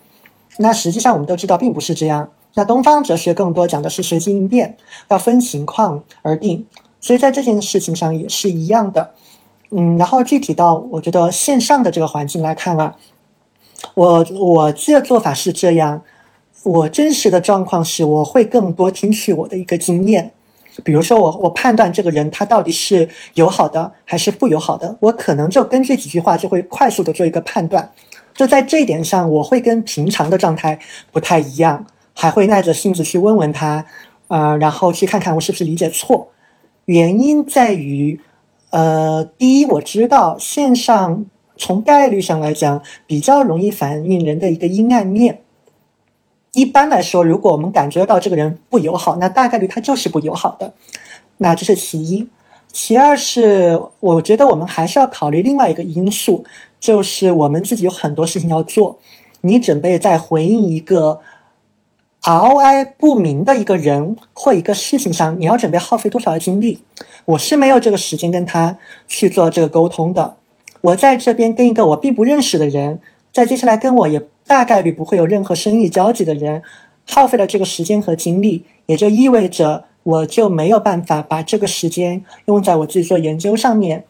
[0.57, 2.31] 那实际上我们都知道，并不是这样。
[2.55, 4.75] 那东方哲学更多讲的是随机应变，
[5.09, 6.65] 要分情况而定。
[6.99, 9.11] 所以在这件事情上也是一样的。
[9.71, 12.97] 嗯，然后具体到我觉得线上的这个环境来看啊，
[13.95, 16.03] 我我自己的做法是这样。
[16.65, 20.33] 我真实的状况是，我会更多听取我的一个经验。
[20.85, 27.91] 比如说我我判断这个人他到底是友好的还是不友好的，我可能就根据几句话就会快速的做一个判断。
[28.35, 30.79] 就在这一点上，我会跟平常的状态
[31.11, 33.85] 不太一样，还会耐着性子去问问他，
[34.29, 36.29] 呃，然后去看看我是不是理解错。
[36.85, 38.21] 原因在于，
[38.71, 41.25] 呃，第一我知道线上
[41.57, 45.43] 从概率上来讲比较容易反映人的一个阴暗面。
[46.53, 50.73] 一般来说，如果我们感觉到这个人不友好，那大概率他就是不友好的。
[51.37, 52.29] 那这是其一，
[52.73, 56.45] 其二是我觉得我们还是要考虑另外一个因素，
[56.81, 58.99] 就是我们自己有很多事情要做。
[59.43, 61.21] 你准备在回应一个
[62.23, 66.81] ROI 不明的一个人或一个事情上，你要准备耗费多少的精力？
[67.29, 70.37] 我是没有这个时间跟他去做这个沟通的。
[70.81, 73.01] 我在这边跟一个我并不认识的人，
[73.33, 74.23] 在接下来跟我也。
[74.47, 76.63] 大概率不会有任何生意交集的人，
[77.07, 84.07] 耗费了这个时间和精力，也就意味着我就没有办法把这个时间用在我自己做研究上面，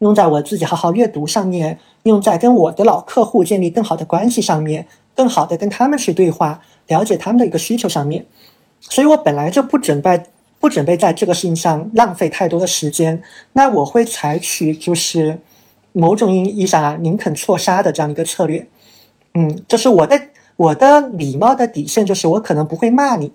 [0.00, 8.26] 用在我自己好好阅读上面，用在跟我的老客户建立更好的关系上面，更好的跟他们去对话，了解他们的一个需求上面。
[8.80, 10.24] 所以我本来就不准备
[10.64, 13.22] 不准备在这个事情上浪费太多的时间，
[13.52, 15.38] 那我会采取就是
[15.92, 18.66] 某种意义上啊宁肯错杀的这样一个策略。
[19.34, 20.18] 嗯，就是我的
[20.56, 23.30] 我的礼貌的底线，就是我可能不会骂你，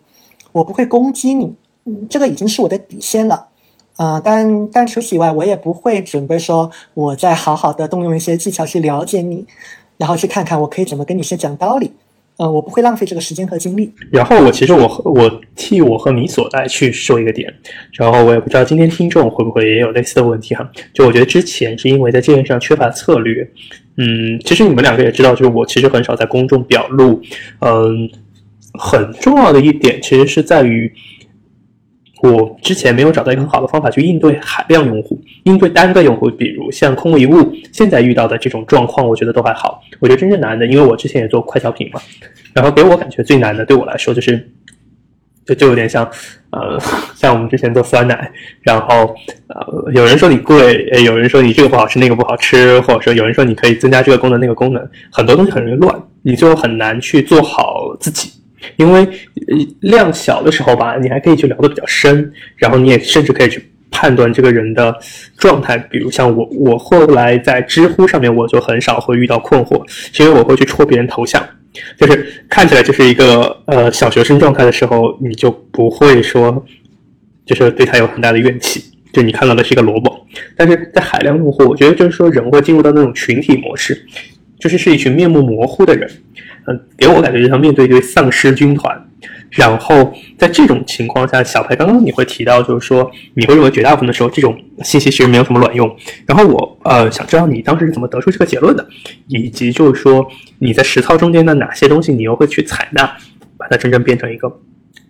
[0.54, 1.54] 我不会攻击你，
[1.86, 3.50] 嗯，这个已经是我的底线了，
[3.98, 9.46] 啊，但但除此以外，我也不会准备说我再好好的动用一些技巧去了解你，
[9.98, 11.94] 然后去看看我可以怎么跟你先讲道理。
[12.40, 13.92] 呃，我不会浪费这个时间和精力。
[14.10, 17.54] 然后我其实我和我替我和米所来去说一个点，
[17.92, 20.72] 然后我也不知道今天听众会不会也有类似的问题哈。
[20.94, 23.46] 就我觉得之前是因为在这件事上缺乏策略，
[23.98, 27.22] 嗯，其实你们两个也知道，就是我其实很少在公众表露，
[27.60, 28.10] 嗯，
[28.80, 30.92] 很重要的一点其实是在于。
[32.22, 39.82] 我之前没有找到一个很好的方法去应对海量用户，应对单个用户，比如像空无一物，现在遇到的这种状况，我觉得都还好。
[40.00, 42.02] 我觉得真正难的，因为我之前也做快消品嘛，
[42.54, 44.52] 然后给我感觉最难的，对我来说就是，
[45.46, 46.04] 就 就有点像，
[46.52, 46.78] 呃，
[47.16, 49.16] 像我们之前做酸奶，然后
[49.48, 58.32] 呃，有人说你贵，有人说你这个不好吃，那个不好吃，或者说有人说你可以增加这个功能那个功能，很多东西很容易乱，你就很难去做好自己。
[58.78, 59.08] 因为
[59.82, 64.96] 量小的时候吧，你还可以去聊得比较深，然后你也甚至可以去判断这个人的
[65.38, 65.78] 状态。
[65.78, 71.44] 比如像我，我后来在知乎上面，我就很少会遇到困惑，是因为我会去戳别人头像，
[71.98, 76.66] 就是看起来就是一个呃小学生状态的时候，你就不会说
[77.46, 80.26] 就是对他有很大的怨气，就你看到的是一个萝卜。
[80.56, 84.06] 但是在海量用户，我觉得就是说人会进入到那种群体模式，
[84.60, 86.10] 就是是一群面目模糊的人。
[86.68, 88.96] 嗯，给我感觉就像面对一堆丧尸军团，
[89.50, 95.90] 然后在这种情况下，小白刚刚你会提到，就是说你会认为绝大部分的时候这种信息其实没有什么卵用。
[96.28, 98.88] 然后我呃想知道你当时是怎么得出这个结论的，
[99.28, 100.28] 以及就是说
[100.60, 103.06] 你在实操中间的哪些东西你又会去采纳，
[103.58, 104.60] 把它真正变成一个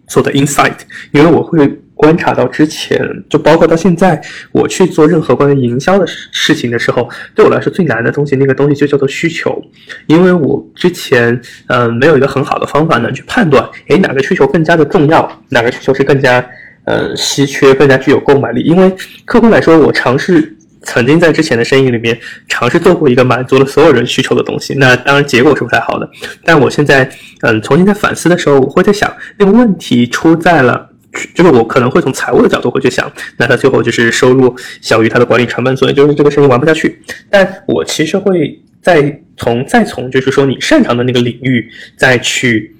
[0.08, 0.78] 做的 insight，
[1.12, 1.70] 因为我会。
[2.00, 2.98] 观察到之前，
[3.30, 4.22] 就包括到现在，
[4.54, 9.62] 我去做任何关于营销的事事情的时候，对我来说最难的东西，那个东西就叫做需求，
[10.08, 16.44] 因为我之前嗯没有一个很好的方法呢去判断，诶哪个需求更加的重要，哪个需求是更加
[16.86, 18.62] 呃稀缺，更加具有购买力。
[18.62, 26.10] 因为客观来说，我尝试曾经在之前的生意里面尝试做过一个满足了所有人需求的东西，那当然结果是不太好的。
[26.46, 27.10] 但我现在
[27.42, 30.88] 嗯重新在反思的时候，我会在想，那个问题出在了。
[31.34, 37.02] 就是我可能会从财务的角度会去想，那他最后就是收入小于他的管理成本，所以就是这个生意玩不下去。
[37.30, 41.67] 但我其实会再从再从就是说你擅长的那个领域
[41.98, 42.76] 再去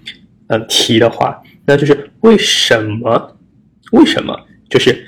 [0.48, 3.38] 嗯提的话，那就是为什么
[3.92, 4.40] 为什么
[4.70, 5.04] 就是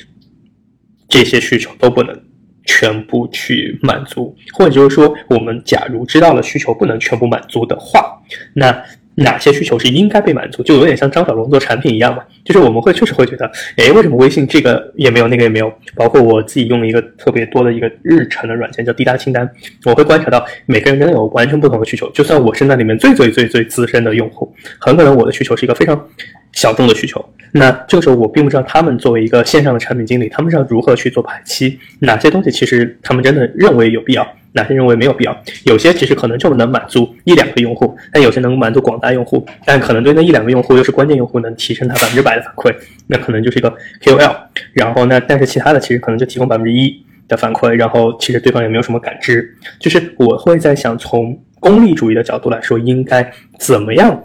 [1.08, 2.20] 这些需求都不能
[2.66, 8.20] 全部去满足，或者就是说，我们假如知道了需求不能全部满足的话，
[8.56, 8.84] 那。
[9.16, 13.46] 哪些需求是应该被满足，就有点像张小龙做产品一样嘛，就是我们会确实会觉得，
[13.76, 15.72] 哎，为什么微信这个也没有，那个也没有？
[15.96, 19.50] 包括我自己用了一个特别多的一个日程的软件叫滴答清单，
[19.86, 22.10] 我会观察到每个人真的有完全不同的需求。
[22.12, 26.08] 就算我是那里面最最最最资深的用户，很可能我的需求是一个非常
[26.54, 27.24] 小众的需求。
[27.52, 34.26] 那这个时候我并不知道他们作为一个线上的产品经理，他们是要如何去做排期，哪些东西其实他们真的认为有必要。
[34.54, 35.44] 哪些认为没有必要？
[35.66, 42.76] 有些其实可能就能满足一两个用户，但有些能满足广大用户，但可能对那一两个用户又是关键用户，能提升他百分之百的反馈，
[43.08, 44.36] 那可能就是一个 KOL。
[44.74, 49.56] 然后呢，但是其他的其实可能就提供百分之一的反馈，然后其实对方也没有什么感知。
[49.80, 54.22] 就是我会在想，从功利主义的角度来说，应该怎么样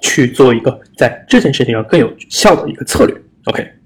[0.00, 3.81] 去做一个在这件事情上更有效的一个策略？OK。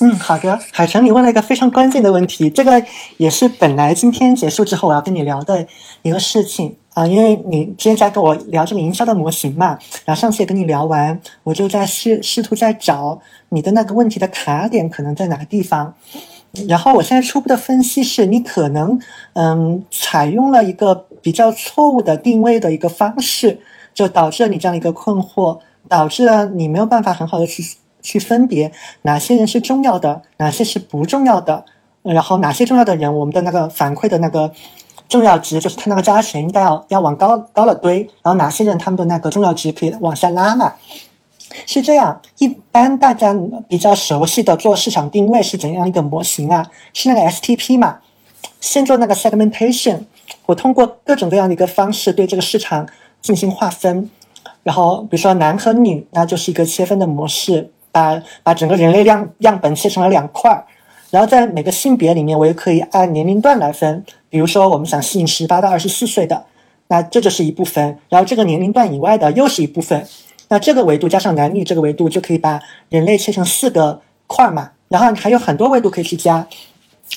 [0.00, 2.82] 嗯，好的，海城，你问了一个非常关键的问题，这个
[3.16, 5.64] 也是本来今天结束之后我要跟你聊的
[6.02, 15.94] 一个事情啊，因为你之前在跟我聊这个营销的模型嘛，然后上次也跟你聊完，我就在试试图在找你的那个问题的卡点可能在哪个地方，
[16.66, 18.98] 然后我现在初步的分析是你可能
[19.34, 23.60] 嗯采用了一个比较错误的定位的一个方式，
[23.94, 27.62] 就导致了你这样的一个困惑，导致了你没有办法很好的去。
[28.04, 28.70] 去分别
[29.02, 31.64] 哪些人是重要的，哪些是不重要的，
[32.02, 34.52] 然后哪些重要的人，我们的那个反馈的那个
[35.08, 40.74] 重要值，就是他那个加权应该要要往高高了堆，然后哪些人他们的那个重要值可以往下拉嘛？
[41.66, 43.34] 是这样，一般大家
[43.68, 46.70] 比较熟悉的做市场定位是怎样一个模型啊？
[46.92, 47.98] 是那个 STP 嘛？
[48.60, 50.00] 先做那个 segmentation，
[50.46, 52.86] 我通过各种各样的一个方式对这个市场
[53.22, 54.10] 进行划分，
[54.62, 57.70] 然后比如说男和女，那就是一个切分的模式。
[57.94, 60.66] 把把整个人类样样本切成了两块儿，
[61.10, 64.04] 然后在每个性别里面，我也可以按年龄段来分。
[64.28, 66.44] 比如说，我们想吸引十八到二十四岁的，
[66.88, 67.96] 那这就是一部分。
[68.08, 70.04] 然后这个年龄段以外的又是一部分。
[70.48, 74.72] 那这个维度加上男女这个维度，就可以把人类切成四个块儿嘛。
[74.88, 76.34] 然后还有很多维度可以去加，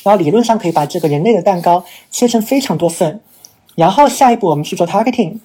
[0.04, 3.20] 然后理论上可以把这个人类的蛋糕切成非常多份。
[3.76, 5.40] 然后下一步我们去做 targeting，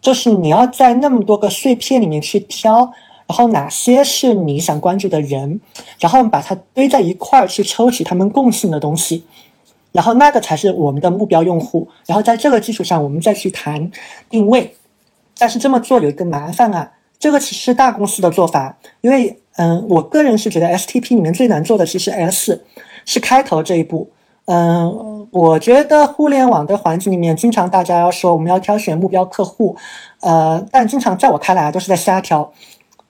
[0.00, 2.92] 就是你要在那么多个碎片里面去挑。
[3.32, 5.58] 然后哪些是你想关注的人，
[5.98, 9.24] 然后把它堆在一块儿去抽取他们共性的东西，
[9.90, 11.88] 然后那个才是我们的目标用户。
[12.04, 13.90] 然后在这个基础上，我们再去谈
[14.28, 14.76] 定位。
[15.38, 22.62] 但是这么做有一个麻烦啊，这个其实是大公司的做法，因为嗯，我个人是觉得 STP 里面最难做的其实 S
[23.06, 24.10] 是开头这一步。
[24.44, 29.74] 嗯，我觉得互联网的环境里面，经常大家要说我们要挑选目标客户，
[30.20, 32.52] 呃，但经常在我看来啊，都是在瞎挑。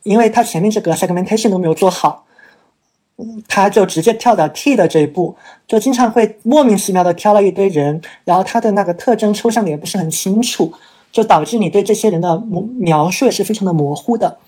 [0.02, 2.24] 因为他前面这个 segmentation 都没有做好，
[3.46, 5.36] 他就直接跳到 T 的这一步，
[5.66, 10.72] 就经常会莫名其妙的挑了一堆人，然后他的那个特征抽象的也不是很清楚，
[11.12, 12.42] 就导致你对这些人的
[12.78, 14.38] 描述也是非常的模糊的。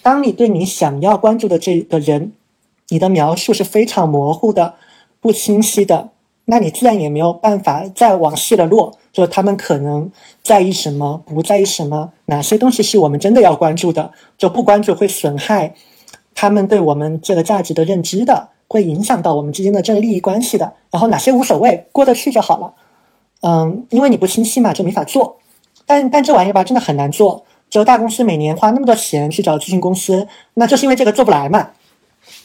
[0.00, 2.32] 当你对你想要关注的这个人，
[2.88, 4.76] 你的描述是非常模糊的、
[5.20, 6.08] 不清晰的，
[6.46, 8.92] 那你自然也没有办法再往细了落。
[9.12, 10.10] 就他们可能
[10.42, 15.72] 在意什么，不在意什么，哪些东西是我们真的要关注的，就不关注会损害
[16.34, 20.72] 他们对我们这个价值的认知的，会影响到我们之间的这个利益关系的。
[20.90, 22.74] 然后哪些无所谓，过得去就好了。
[23.42, 25.36] 嗯，因为你不清晰嘛，就没法做。
[25.86, 27.44] 但但这玩意儿吧，真的很难做。
[27.70, 31.70] 就大公司每年花那么多钱去找咨询公司，那就是因为这个做不来嘛。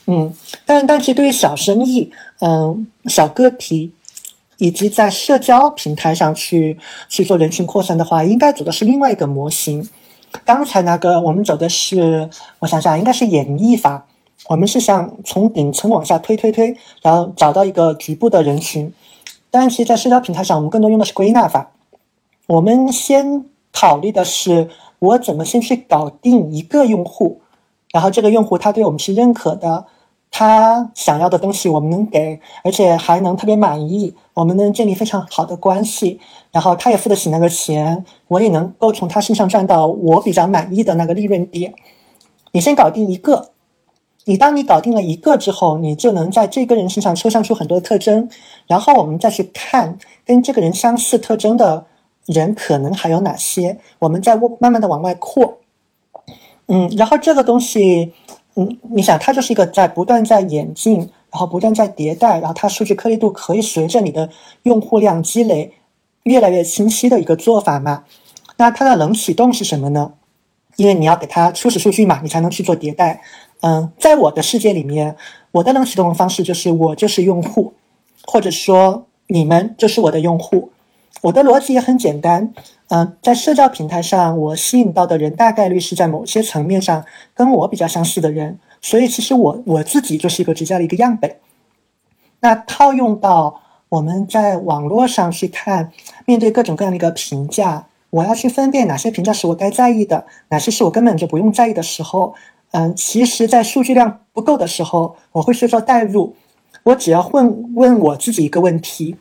[0.10, 0.34] 嗯，
[0.66, 3.94] 但但其实对于小生意，嗯，小个体。
[4.62, 9.88] 以及在社交平台上去去做人群扩散的话，应该走的是另外一个模型。
[10.44, 14.06] 刚才那个我们走的是，我想想，应该是演绎法。
[14.50, 18.94] 我们是想从顶层往下推推推，然后找到一个局部的人群。
[19.50, 21.72] 但其实，在社交平台上，我们更多用的是归纳法。
[22.48, 24.68] 我们先考虑的是，
[25.00, 27.40] 我怎么先去搞定一个用户，
[27.94, 29.86] 然后这个用户他对我们是认可的。
[30.32, 36.20] 他想要的东西我们能给，而且还能特别满意，我们能建立非常好的关系，
[36.52, 41.74] 然后他也付得起那个钱，我也能够从他身上赚到我比较满意的那个利润点。
[42.52, 43.50] 你先搞定一个，
[44.26, 48.30] 你当你搞定了一个之后，你就能在这个人身上抽象出很多特征，
[48.68, 51.88] 然后我们再去看跟这个人相似特征的
[52.26, 55.58] 人可能还有哪些，我们再慢慢的往外扩。
[56.68, 58.14] 嗯，然后这个东西。
[58.60, 60.98] 嗯，你想，它就是一个在不断在演进，
[61.32, 64.30] 然后不断在迭代，然后它数据颗粒度可以随着你的
[64.64, 65.72] 用户量积累
[66.24, 68.04] 越来越清晰的一个做法嘛？
[68.58, 70.12] 那它的冷启动是什么呢？
[70.76, 73.22] 因为你要给它初始数据嘛，你才能去做迭代。
[73.62, 75.16] 嗯，在我的世界里面，
[75.52, 77.74] 我的冷启动方式就是我就是用户，
[78.26, 80.72] 或者说你们就是我的用户。
[81.22, 82.54] 我的逻辑也很简单，
[82.88, 87.04] 嗯，在社交平台上，我吸引到的人大概率是在某些层面上
[87.34, 91.36] 跟我比较相似的人，所以其实我我自己就是一个直销的一个样本。
[92.40, 95.92] 那套用到我们在网络上去看，
[96.26, 102.34] 面对各种各样的一个评价，我要去分辨哪些评价是我该在意的，哪些是我根本就不用在意的时候，
[102.72, 106.34] 嗯，其实，在数据量不够的时候，我会去做代入，
[106.84, 109.18] 我只要问问我自己一个问题。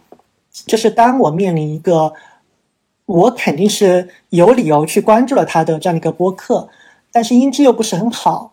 [0.51, 2.13] 就是当我面临一个，
[3.07, 6.69] 我肯定是有理由去关注了他的这样的一个播客，
[7.13, 8.53] 但是音质又不是很好，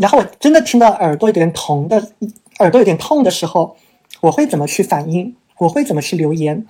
[0.00, 2.10] 然后我真的听到耳朵有点疼的，
[2.58, 3.76] 耳朵有点痛的时候，
[4.20, 5.34] 我会怎么去反应？
[5.58, 6.66] 我会怎么去留言？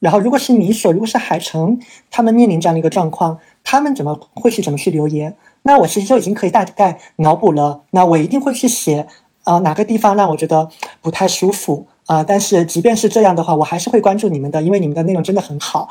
[0.00, 1.78] 然后如果是你所，如果是海城，
[2.10, 5.36] 他们面临这样的一个状况，他们怎么会去怎么去留言？
[5.62, 7.82] 那我其实就已经可以大概脑补了。
[7.90, 9.06] 那我一定会去写
[9.44, 10.68] 啊，哪个地方让我觉得
[11.00, 11.86] 不太舒服。
[12.06, 15.88] 啊，但是即便是这样的话，我还是会关注你们的，因为你们的内容真的很好，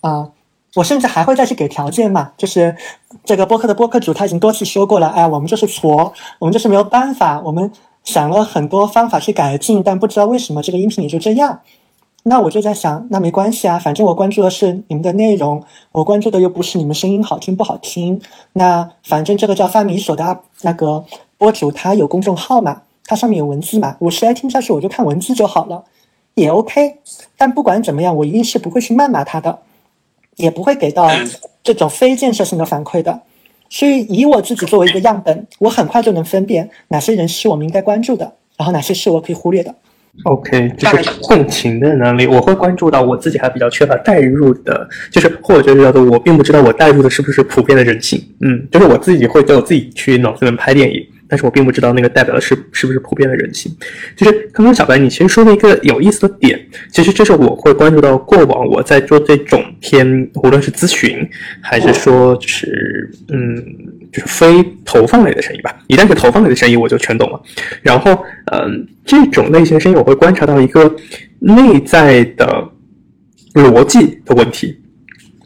[0.00, 0.28] 啊，
[0.74, 2.76] 我甚至还会再去给条件嘛，就是
[3.24, 7.72] 这个播客的播客主他已经多次说过了，哎，我们就是挫，我们就是没有办法，我们
[8.04, 11.60] 想了很多方法去改进，但不知道为什么这个音频也就这样，
[12.22, 18.20] 那我就在想，那没关系啊，反正我关注的是你们的内容，我关注的又不是你们声音好听不好听，
[18.52, 21.04] 那反正这个叫范米所的那个
[21.36, 22.82] 播主他有公众号嘛。
[23.06, 23.96] 它上面有文字嘛？
[24.00, 25.84] 我实在听不下去，我就看文字就好了，
[26.34, 26.96] 也 OK。
[27.36, 29.58] 但不管怎么样，我一定是不会去谩骂他的，
[30.36, 31.08] 也不会给到
[31.62, 33.20] 这种非建设性的反馈的。
[33.68, 39.74] 所以，以我自己作为一个样本，我很快就能分辨哪些人是我们应该关注的，然后哪些是我可以忽略的。
[40.24, 48.18] OK，就是共情的能力，我会关注到我自己还比较缺乏代入的，就是或者叫做我并不知道我代入的是不是普遍的人性。
[48.40, 51.06] 嗯，就是我自己会对我自己去脑子里面拍电影。
[51.28, 53.74] 但是我并不知道那个代表的是是不是普遍的人性，
[54.16, 56.58] 就是刚刚小白你其实说了一个有意思的点，
[56.90, 61.28] 其实这是我会关注到过往我在做这种偏无论是咨询
[61.60, 63.56] 还是说就是嗯
[64.12, 67.42] 就是非投放类的生意吧，一旦是投放类的生意我就全懂了，
[67.82, 68.12] 然后
[68.52, 70.94] 嗯这种类型的生意我会观察到一个
[71.38, 72.68] 内在的
[73.54, 74.78] 逻辑的问题。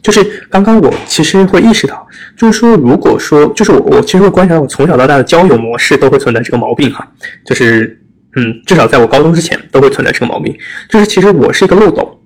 [0.01, 7.07] 就是刚刚我其实会意识到，就是说，如果说，就是我我其实会观察，我从小到大的交友模式都会存在这个毛病哈，
[7.45, 7.99] 就是
[8.35, 10.57] 嗯，至少在我高中之前都会存在这个毛病，
[10.89, 12.19] 就是其实我是一个漏斗，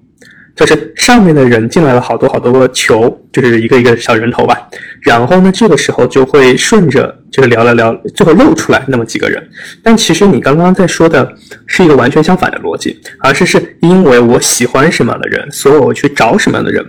[0.56, 4.56] 就是上面的人进来了好多好多个球，就是一个一个小人头吧，
[5.02, 9.46] 然后呢，这个时候就会顺着就是聊聊聊，最后露出来那么几个人，
[9.84, 11.30] 但其实你刚刚在说的
[11.68, 16.86] 是一个完全相反的逻辑，而是是因为我喜欢什么样的人，所以我去找什么样的人。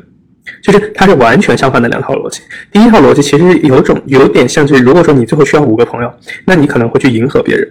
[0.63, 2.41] 就是它是完全相反的两套逻辑。
[2.73, 6.13] 第一套逻辑其实有种有点像，就是如果说你最后需要五个朋友，
[6.45, 7.69] 那你可能会去迎合别人。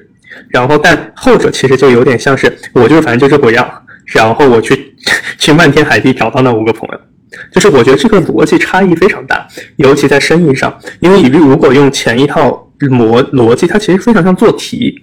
[0.49, 3.69] 然后，但后者其实就有点像是我就是反正就这鬼样，
[4.07, 4.93] 然后我去
[5.37, 6.99] 去漫天海地找到那五个朋友。
[7.51, 9.45] 就是我觉得这个逻辑差异非常大，
[9.77, 15.01] 尤其在生意上，因为你如果用前一套逻逻辑，它其实非常像做题。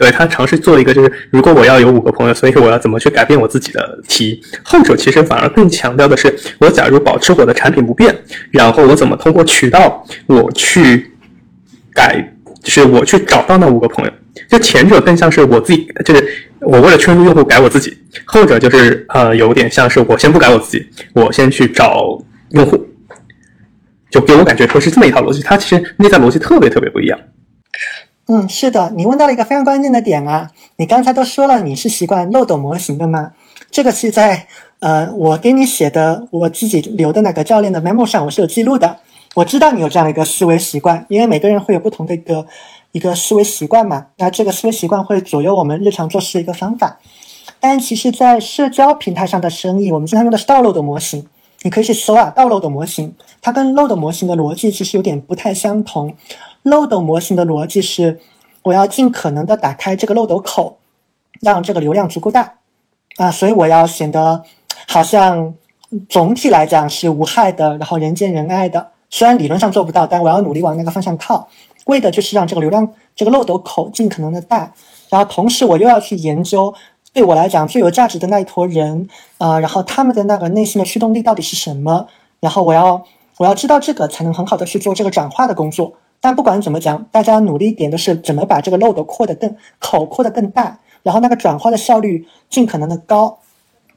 [0.00, 4.40] 对他尝试做一个，就是如果我要有五个朋友，所以我要怎么去改变我自己的题？
[4.62, 8.16] 后者其实反而更强调的是，我假如保持我的产品不变，
[8.50, 11.12] 然后我怎么通过渠道我去
[11.92, 12.32] 改，
[12.62, 14.12] 就是我去找到那五个朋友。
[14.48, 16.26] 就前者更像是我自己，就是
[16.60, 17.90] 我为了圈住用户改我自己；
[18.24, 22.18] 后者就是呃，有点像是我先不改我自己，我先去找
[22.52, 22.88] 用户。
[24.10, 27.18] 就给我感觉说是这么一套逻辑，它其实内在逻辑特别特别不一样。
[28.32, 30.48] 嗯，是的，你问到了一个非常关键的点啊！
[30.76, 33.32] 你刚才都说了，你是习惯漏斗模型的吗？
[33.72, 34.46] 这个是在
[34.78, 38.98] 呃，我给你写的我自己留的那个教练的 memo 上，我是有记录的。
[39.34, 42.46] 我知道你有这样的一个思维习惯，因为每个人会有不同的一个
[42.92, 44.06] 一个思维习惯嘛。
[44.18, 47.00] 那这个思维习惯会左右我们日常做事的一个方法。
[47.58, 51.26] 但其实，在社交平台上的生意，我们经常用的是倒漏斗模型。
[51.62, 56.14] 你可以去搜啊，倒漏斗模型，它跟漏斗模型的逻辑其实有点不太相同。
[56.62, 58.18] 漏斗模型的逻辑是，
[58.62, 60.78] 我要尽可能的打开这个漏斗口，
[61.40, 62.54] 让这个流量足够大
[63.16, 64.42] 啊，所以我要显得
[64.88, 65.54] 好像
[66.08, 68.92] 总体来讲是无害的，然后人见人爱的。
[69.10, 71.48] 虽然理论上做不到，但我要努力往那个方向靠，
[71.86, 74.72] 为的就是让这个流量这个漏斗口尽可能的大。
[75.08, 76.72] 然后同时我又要去研究
[77.12, 79.08] 对我来讲最有价值的那一坨人
[79.38, 82.06] 啊，然后他们的那个内心的驱动力到底是什么？
[82.38, 83.04] 然后我要
[83.38, 85.94] 我要知道这个，才能很好的去做这个转化的工作。
[86.20, 93.38] 但不管怎么讲，大家努力一点的是怎么把这个漏斗扩得更口扩得更大，然后那个转化的效率尽可能的高。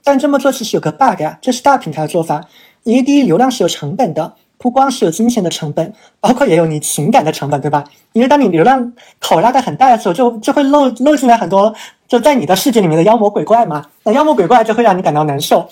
[0.02, 2.46] 但这么做其实有个 bug 呀，这是大平台的做法，
[2.82, 4.34] 因为第一流量是有成本的，
[4.64, 7.84] 不光是有金钱的成本，包括也有你情感的成本，对吧？
[8.14, 11.74] 因为当你流量口拉的很大的时候，就就会漏漏进来很多
[12.08, 13.84] 就在你的世界里面的妖魔鬼怪嘛。
[14.04, 15.68] 那妖魔鬼怪就会让你感到难受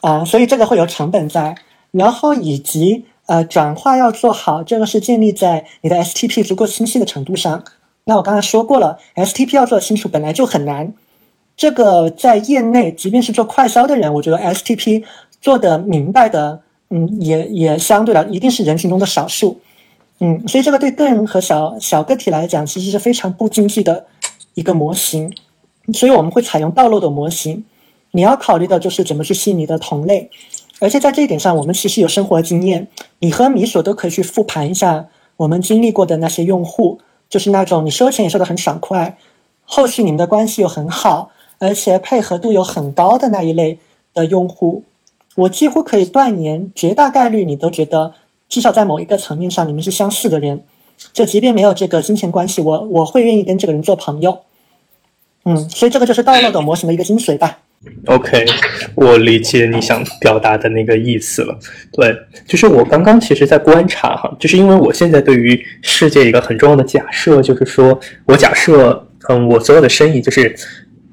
[0.00, 1.54] 啊，所以这个会有成本在，
[1.92, 7.62] 然后以及呃转化要做好，这个是建立在你的 STP 足够清晰的程度上。
[8.06, 10.92] 那我刚才说过了，STP 要做清楚本来就很难。
[11.56, 15.04] 这个在业内，即便是做快销的人，我觉得 STP
[15.40, 16.60] 做的明白的，
[16.90, 19.58] 嗯，也也相对来一定是人群中的少数，
[20.20, 24.06] 嗯，所以这个对个人和小小个体来讲，其实是非常不经济的
[24.54, 25.32] 一个模型，
[25.92, 27.64] 所以我们会采用倒漏的模型。
[28.12, 30.30] 你要考虑的就是怎么去吸引你的同类，
[30.78, 32.86] 而且在这一点上，我们其实有生活经验，
[33.18, 39.18] 你和米索都可以去复盘一下我们经历过的那些用户，就是那种你收钱也收的很爽快，
[39.64, 41.30] 后续你们的关系又很好。
[41.60, 43.78] 而且配合度又很高的那一类
[44.12, 44.82] 的用户，
[45.36, 48.14] 我几乎可以断言，绝大概率你都觉得，
[48.48, 50.62] 至少在某一个层面上，你们是相似的人。
[51.12, 54.42] 就即便没有这个金钱关系，我我会愿意跟这个人做朋友。
[55.44, 57.58] 嗯，所以这个就是道漏斗模型的一个精髓吧。
[58.06, 58.46] OK，
[58.94, 61.58] 我理解你想表达的那个意思了。
[61.92, 62.16] 对，
[62.46, 70.54] 就是我刚刚其实在观察哈，就是因为我现在对于世界一个很重要的假设，就是说我假设，嗯，我所有的生意就是。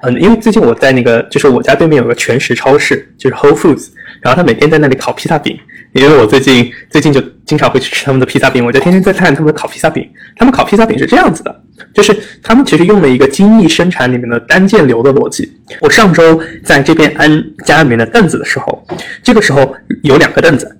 [0.02, 3.89] 嗯，因为最近我在那个，就是我家对面有个全食超市，就是 Whole Foods，
[4.22, 5.58] 然后他每天在那里烤披萨饼。
[5.93, 10.10] 因为我最近最近就经常会去吃他们的披萨饼，我就天天在看他们的烤披萨饼。
[10.38, 15.52] 他们烤披萨饼是这样子的，就是他们其实用了一个精益生产里面的单件流的逻辑。
[15.82, 18.88] 我上周在这边安家里面的凳子的时候，
[19.22, 20.78] 这个时候有两个凳子。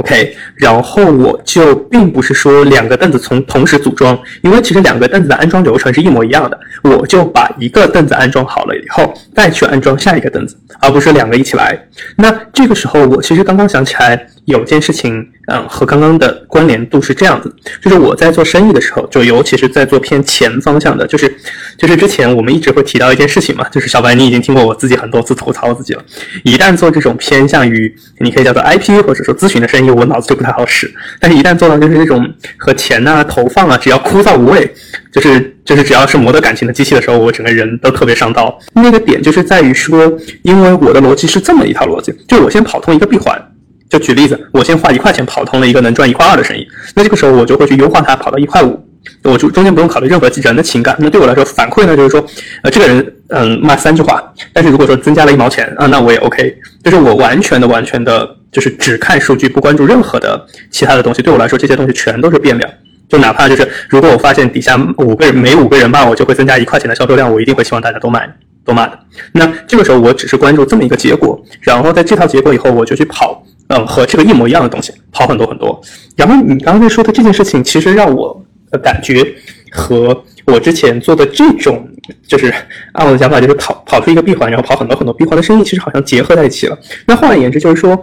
[0.00, 11.78] OK，然后我就并不是说两个凳子从同时组装，因为其实两个凳子的安装流程是一模一样的，我就把一个凳子安装好了以后，再去安装下一个凳子，而不是两个一起来。
[12.16, 14.26] 那这个时候，我其实刚刚想起来。
[14.46, 21.32] 有件事情，嗯，和刚刚的关联度是这样子，就是我在做生意的时候，就尤其是在做偏钱方向的，就是，
[21.78, 26.02] 就是之前我们一直会提到一件事情嘛，就是小白，你已经听过我自己很多次吐槽自己了。
[26.42, 30.92] 一旦做这种偏向于你可以叫做 IP 或者说咨询的生意，我脑子就不太好使。
[31.18, 32.26] 但是，一旦做到就是这种
[32.56, 34.72] 和钱呐、投放啊，只要枯燥无味，
[35.12, 38.58] 就是就是只要是磨得感情的机器的时候，我整个人都特别上道。
[38.74, 40.12] 那个点就是在于说，
[40.42, 43.40] 因为我的逻辑是这么一套逻辑，就我先跑通一个闭环。
[43.88, 46.64] 就举例子，我先花一块钱跑通了一个能赚一块二的生意，
[46.94, 48.80] 那这个时候我就会去优化它，跑到一块五，
[49.24, 50.96] 我就中间不用考虑任何人的情感。
[50.98, 52.24] 那对我来说反馈呢，就是说，
[52.62, 54.22] 呃，这个人嗯骂三句话，
[54.52, 56.56] 但是如果说增加了一毛钱啊，那我也 OK。
[56.82, 61.20] 就是我完全的、完全的，就是只看数据，不关注任何的其他的东西。
[61.22, 62.70] 对我来说，这些东西全都是变量。
[63.08, 68.28] 就哪怕就是如果我发现底下五个人每五个人骂我，就会增加一块钱的销售量，我一定会希望大家都买
[68.64, 68.98] 都骂的。
[69.32, 73.44] 那这个时候我只是关注这么一个结果，然后在这套结果以后，我就去跑。
[73.72, 75.80] 嗯，和这个一模一样的东西跑很多很多。
[76.16, 79.26] 然后你刚才说的这件事情，其实让我的感觉
[79.70, 81.88] 和我之前做的这种，
[82.26, 82.52] 就是
[82.92, 86.78] 按我的想法，就是跑跑出一个闭环，然后跑很多很多闭环的生意，其实好像结合在一起了。
[87.06, 88.00] 那换而言之，就是说，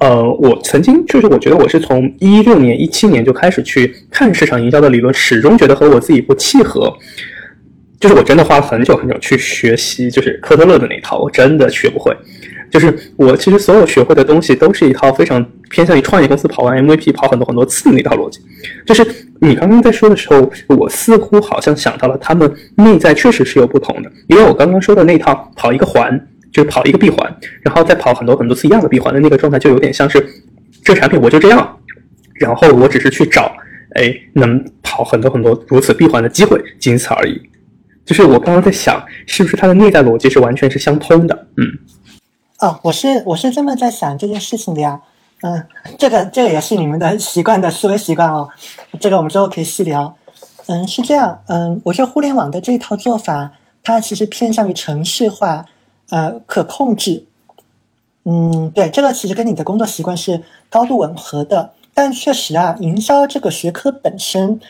[0.00, 6.92] 呃，我曾经就是我觉得我是从一六年、一七年就开始去看市场营销的理论，始终觉得和我自己不契合。
[7.98, 12.16] 就是我真的花了很久很久去学习，就是科特勒的那一套，我真的学不会。
[12.70, 18.40] 就是我其实所有学会的东西都是一套非常偏向于创业公司跑完 MVP 跑很多很多次的那套逻辑。
[18.86, 19.04] 就是
[19.40, 24.12] 你刚刚在说的时候，我似乎好像想到了他们内在确实是有不同的。
[24.28, 30.24] 因为我刚刚说的那套跑一个环，就是跑一个闭环，然后再跑很多很多次一样的闭环的那个状态，就有点像是
[30.84, 31.78] 这产品我就这样，
[32.34, 33.50] 然后我只是去找
[33.94, 37.40] 哎能跑很多很多如此闭环的机会，仅此而已。
[38.04, 41.46] 就是我刚刚在想，是不是它的内在逻辑是完全是相通的？
[41.56, 41.66] 嗯。
[42.58, 45.00] 哦，我是我是这么在想这件事情的呀，
[45.42, 45.66] 嗯，
[45.98, 48.48] 这个这个也是你们的习惯的思维习惯哦，
[49.00, 50.14] 这个我们之后可以细聊。
[50.66, 55.64] 嗯，是这样，嗯，我觉得互联网的这一套做法，它其实偏向于程序化，
[56.10, 57.24] 呃，可控制。
[58.24, 64.60] 嗯，对，这个其实跟你的工作习惯是高度吻合的，但确实啊，营销这个学科本身。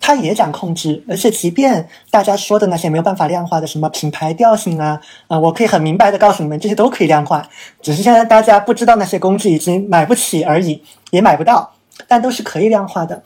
[0.00, 7.48] 它也讲控制，而且即便大家说的那些没有办法量化的什么品牌调性啊，啊，我可以很明白的告诉你们，这些都可以量化，
[7.82, 11.72] 只是现在大家不知道那些工具已经买不起而已，也买不到，
[12.06, 13.22] 但都是可以量化的。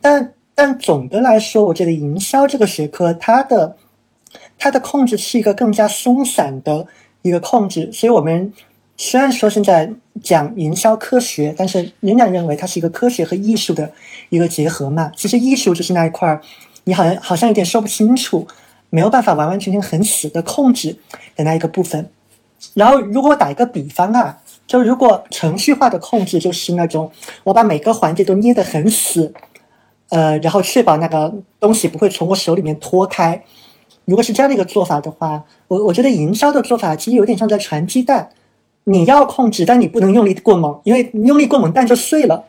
[0.00, 3.76] 但但总的来说，我觉得营销这个学科，它的
[4.58, 6.86] 它的控制是一个更加松散的
[7.22, 8.52] 一个控制，所以我们。
[8.96, 9.92] 虽然说现在
[10.22, 13.90] 讲营销科学，但是仍然认为它是一个科学和艺术的
[14.28, 15.10] 一个结合嘛。
[15.16, 16.40] 其实艺术就是那一块儿，
[16.84, 18.46] 你好像好像有点说不清楚，
[18.90, 20.96] 没有办法完完全全很死的控制
[21.36, 22.08] 的那一个部分。
[22.74, 27.10] 然后如果打一个比方啊，就如果程序化的控制就是那种
[27.42, 29.32] 我把每个环节都捏得很死，
[30.08, 33.44] 呃，然后确保那个东西不会从我手里面脱开。
[34.06, 38.30] 如果是这样的一个做法的话，我我觉得营销的做法其实有点像在传鸡蛋，
[38.84, 42.44] 你要控制，但你不能用力过猛，因为用力过猛蛋就碎了。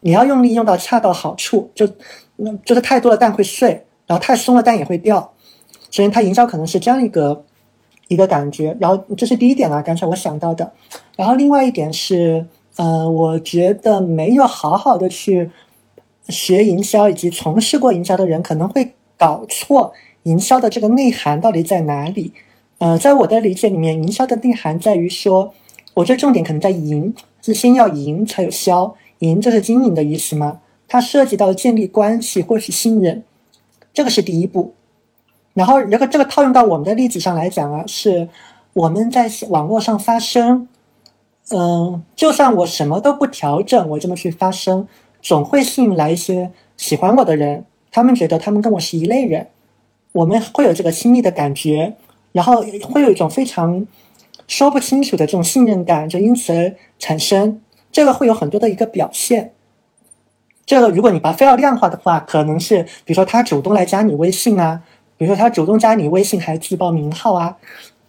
[0.00, 1.88] 你要用力用到恰到好处，就
[2.36, 5.32] 那就是太多的蛋会碎，然后太松了蛋也会掉。
[5.90, 7.44] 所以它营销可能是这样一个
[8.08, 8.76] 一个感觉。
[8.80, 10.72] 然后这是第一点啊，刚才我想到的。
[11.16, 15.50] 然后另外一点是，呃，我觉得没有好好的去
[16.28, 19.92] 学营销以及从事过营销的人可能会搞错。
[20.24, 22.32] 营销的这个内涵到底在哪里？
[22.78, 25.52] 呃，在我的理解里面，营销的内涵在于说，
[25.94, 30.60] 我这重点可能在赢，是先要赢才有销，赢这是经营的意思吗？
[30.88, 33.22] 它涉及到建立关系或是信任，
[33.94, 34.74] 这个是第一步。
[35.54, 38.28] 然后，如果这个套用到我们的例子上来讲啊，是
[38.72, 40.66] 我们在网络上发声，
[41.50, 44.88] 嗯，就算我什么都不调整，我这么去发声，
[45.20, 49.48] 总会吸引来一些喜欢我的人，他们觉得他们跟我是一类人。
[50.12, 51.96] 我们会有这个亲密的感觉，
[52.32, 53.86] 然后会有一种非常
[54.46, 57.60] 说不清楚的这种信任感，就因此而产生。
[57.90, 59.52] 这个会有很多的一个表现。
[60.64, 64.80] 这个如果你把非要量化的话，可能是比如说他主动来加你微信啊，
[65.18, 67.56] 比如说他主动加你微信还自报名号啊，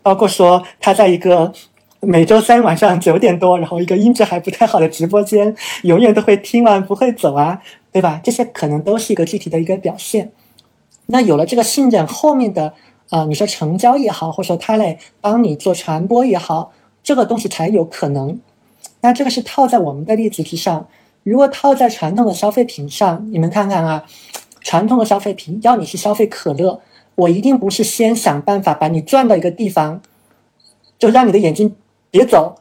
[0.01, 1.51] 包括说他在一个
[1.99, 7.61] 每周三晚上九点多，然后一个音质还不太好的直播间，永远都会听完不会走啊，
[7.91, 8.21] 对吧？
[8.23, 10.31] 这些可能都是一个具体的一个表现。
[11.07, 12.73] 那有了这个信任，后面的
[13.13, 16.71] 啊，你说成交也好，或者说他来帮你做传播也好，
[17.03, 18.39] 这个东西才有可能。
[19.01, 20.87] 那这个是套在我们的例子之上。
[21.21, 24.03] 如果套在传统的消费品上，你们看看啊，
[24.61, 26.81] 传统的消费品要你去消费可乐，
[27.13, 30.01] 我一定不是先想办法把你转到一个地方，
[30.97, 31.75] 就让你的眼睛
[32.09, 32.55] 别走，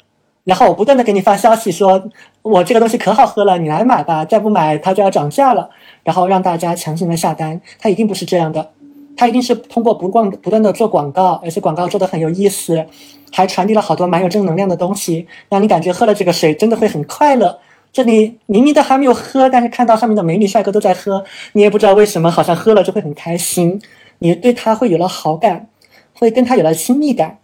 [0.44, 2.10] 然后我不断的给你发消息说，
[2.42, 5.70] 我这个东西可好喝了，你来买吧，再不买它就要涨价了。
[6.04, 8.70] 然后让大家强行的下单，它一定不是这样的，
[9.16, 12.84] 它一定是通过不断不断的做广告，而且广告做的很有意思，
[13.30, 17.58] 还传递了好多蛮有正能量的东西，让你感觉喝了这个水真的会很快乐。
[17.92, 23.80] 这里明明都还没有喝，但是看到上面的美女帅哥都在喝，你也不知道为什么，好像喝了就会很开心，
[24.20, 25.68] 你对他会有了好感，
[26.14, 27.38] 会跟他有了亲密感，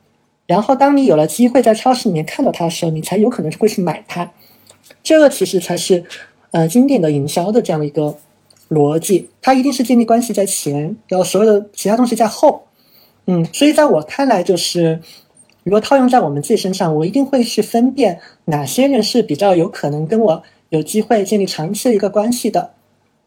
[0.46, 4.30] 然后当你有了机会在超市里面看到他的时候，你才有可能会去买它。
[5.02, 6.02] 这个其实才是
[6.50, 8.16] 呃经典的营销的这样的一个。
[8.68, 12.64] 逻辑，它一定是建立关系在前，然后所有的其他东西在后。
[13.26, 15.00] 嗯，所以在我看来，就是
[15.64, 22.70] 如果套用在我们自己身上，我一定会去分辨哪些人是比较有可能跟我有机会建立长期的一个关系的。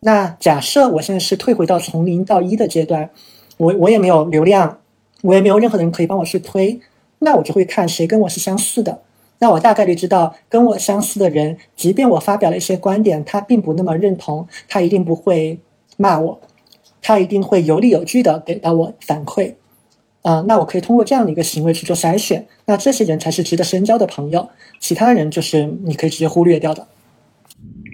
[0.01, 3.09] 那假设我现在是退回到从零到一的阶段，
[3.57, 4.79] 我我也没有流量，
[5.21, 6.79] 我也没有任何人可以帮我去推，
[7.19, 9.01] 那我就会看谁跟我是相似的。
[9.41, 15.57] 那我大概率知道，跟我相似的人，即便我发表了一些观点，他并不那么认同，他一定不会
[15.97, 16.39] 骂我，
[17.01, 19.55] 他一定会有理有据的给到我反馈，
[20.21, 24.47] 啊，那我可以通过这样的一个行为去做筛选，那这些人才是值得深交的朋友，
[24.79, 26.85] 其他人就是你可以直接忽略掉的。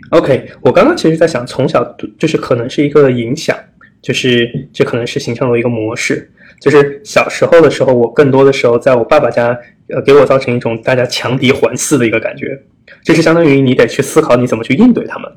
[0.10, 1.82] OK，我刚刚其实在想，从小
[2.20, 3.58] 就是可能是一个影响，
[4.02, 6.30] 就是这可能是形成了一个模式，
[6.60, 9.58] 就是小时候的时候，我更多的时候在我爸爸家。
[9.90, 12.60] 呃，给我造成一种大家强敌环伺的一个感觉，
[13.04, 15.32] 就是相当于你得去思考你怎么去应对他们。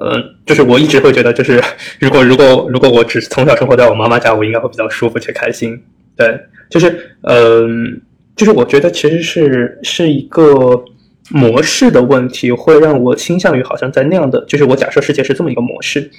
[0.00, 1.62] 嗯，就是我一直会觉得，就是
[1.98, 5.80] 如果如果如果我只是从小生活在我妈妈家，我应该会比较舒服且开心。
[6.16, 6.38] 对，
[6.68, 8.00] 就是嗯，
[8.36, 10.84] 就是我觉得其实是是一个。
[11.30, 16.10] 模式的问题会让我倾向于好像在那样的，就是我假设世界是这么一个模式，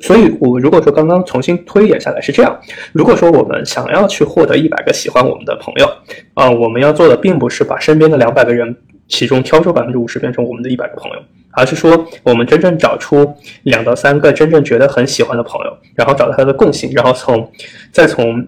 [0.00, 2.58] 所以我如果说刚刚重新推演下来是这样，
[2.92, 5.88] 如果说我们想要去获得一百个喜欢我们的朋友，
[6.34, 8.74] 啊，我们要做的并不是把身边的两百个人
[9.08, 11.18] 其中挑出百分之五十变成我们的一百个朋友，
[11.52, 13.34] 而是说我们真正找出
[13.64, 17.50] 两到三个真正觉得很喜欢的朋友，然后找到他的共性，然后从
[17.92, 18.46] 再从。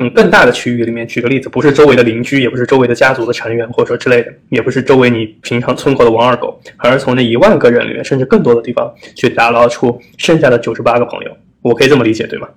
[0.00, 11.36] 嗯，更大的区域里面，举个例子，不是周围的邻居，也不是周围的家族的成员，或者说之类的，也不是周围你平常村口的王二狗，而是从那一万个人里面，甚至更多的地方去打捞出剩下的九十八个朋友。
[11.62, 12.48] 我可以这么理解，对吗？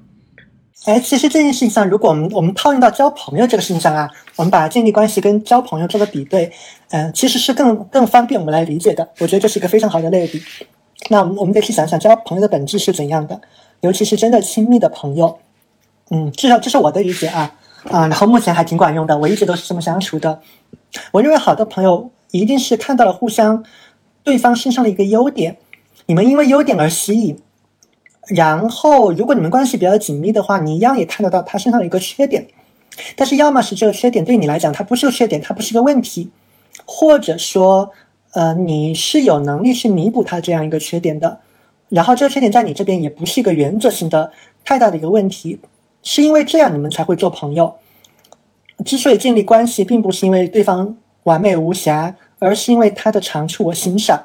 [0.86, 6.52] 哎，其实这件事情上，如果我们我们套用到交朋友这个事情上啊，我们把建立关系跟交朋友做个比对，
[6.92, 9.10] 嗯，其实是更更方便我们来理解的。
[9.20, 10.40] 我觉得这是一个非常好的类比。
[11.10, 13.42] 那我们我们得去想想交朋友的本质是怎样的，
[13.82, 15.40] 尤其是真的亲密的朋友。
[16.12, 17.56] 嗯，至少这是我的理解啊
[17.90, 20.42] 啊，然后目前还挺管用的，我一直都是这么相处的。
[21.12, 23.64] 我认为好的朋友一定是看到了互相
[24.24, 25.58] 对方身上的一个优点，
[26.08, 27.40] 你们因为优点而吸引，
[28.28, 32.46] 然后如果你们关系比较紧密的话，你一样也看得到他身上的一个缺点，
[33.16, 36.30] 但是要么是这个缺点对你来讲它不是个缺点，它不是个问题，
[36.86, 37.90] 或者说，
[38.34, 41.40] 呃，你是有能力去弥补他这样一个缺点的。
[41.88, 44.32] 然后这个缺点在你这边也不是一个原则性的
[44.64, 45.60] 太大的一个问题，
[46.04, 47.76] 是因为这样你们才会做朋友。
[48.86, 54.24] 之所以建立关系，并不是因为对方完美无瑕，而是因为他的长处我欣赏。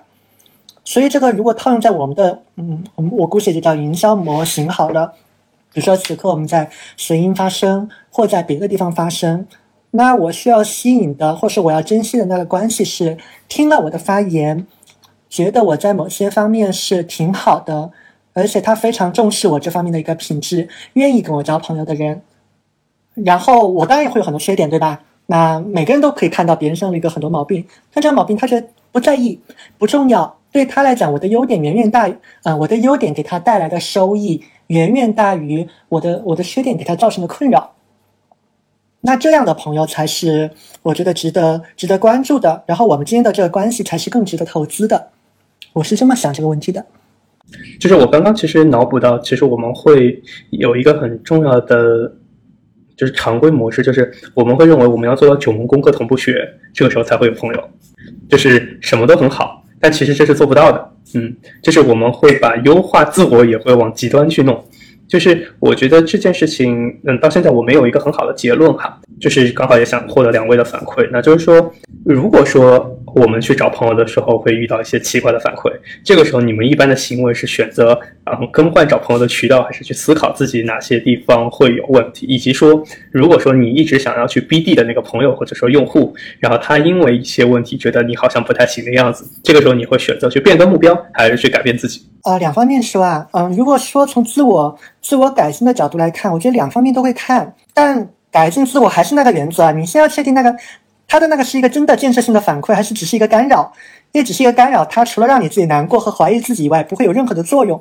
[0.85, 5.13] 所以这个如果套用在我们的，嗯，我们我姑且就叫营销模型好了。
[5.73, 9.47] 比如说此刻我们在随音发声，或在别的地方发声，
[9.91, 13.19] 那我需要吸引的，或是我要珍惜的那个关系是
[13.49, 14.67] 听了我的发言。
[15.29, 17.91] 觉得我在某些方面是挺好的，
[18.37, 22.21] 而且他非常重视我这方面的一个品质，愿意跟我交朋友的人。
[23.15, 25.01] 然后我当然也会有很多缺点，对吧？
[25.25, 28.63] 那每个人都可以看到别人身上的一个很多毛病，但这个毛病他却
[28.93, 29.41] 不在意，
[29.79, 30.37] 不重要。
[30.53, 37.73] 对他来讲，我的优点远远大于，呃，我的优点给他带来的收益远远大于我的我的缺点给他造成的困扰。
[39.01, 40.51] 那这样的朋友才是
[40.83, 42.65] 我觉得值得值得关注的。
[42.67, 45.09] 然后我们之间的这个关系才是更值得投资的。
[45.73, 46.85] 我是这么想这个问题的，
[47.79, 50.21] 就是我刚刚其实脑补到，其实我们会
[50.51, 52.13] 有一个很重要的，
[52.97, 57.71] 就是常规模式，就是我们会认为我们要做到九门功课同步学，这个时候才会有朋友，
[58.29, 60.93] 就是什么都很好，但其实这是做不到的。
[61.15, 64.65] 嗯，就是我们会把优化自我也会往极端去弄。
[65.07, 69.01] 就是我觉得这件事情，嗯，到现在我没有一个很好的结论哈。
[69.21, 71.73] 就是刚好也想获得两位的反馈，那就是说，
[72.05, 75.73] 如果说我们去找朋友的时候会遇到一些奇怪的反馈，
[76.05, 82.27] 这个时候你们一般的行为是选择嗯更换找朋友的渠道，还是去思考自己哪些地方会有问题？
[82.27, 92.07] 以及说，如果说你一直想要去 BD 的那个朋友或者说用户，然后他因为一些问题觉得你好像不太行的样子，这个时候你会选择去变更目标，还是去改变自己？
[92.25, 98.11] 呃，两方面说啊，嗯，如果说从自我自我改进的角度来看，我觉得两方面都会看，但。
[98.29, 100.55] 改进自我还是那个原则啊，你先要确定那个
[101.09, 103.73] 他的那个是一个真的建设性的反馈，还是只是一个干扰？
[104.13, 107.81] 因为只是一个干扰，它除了让你自己难过和怀疑自己以外，不会有任何的作用。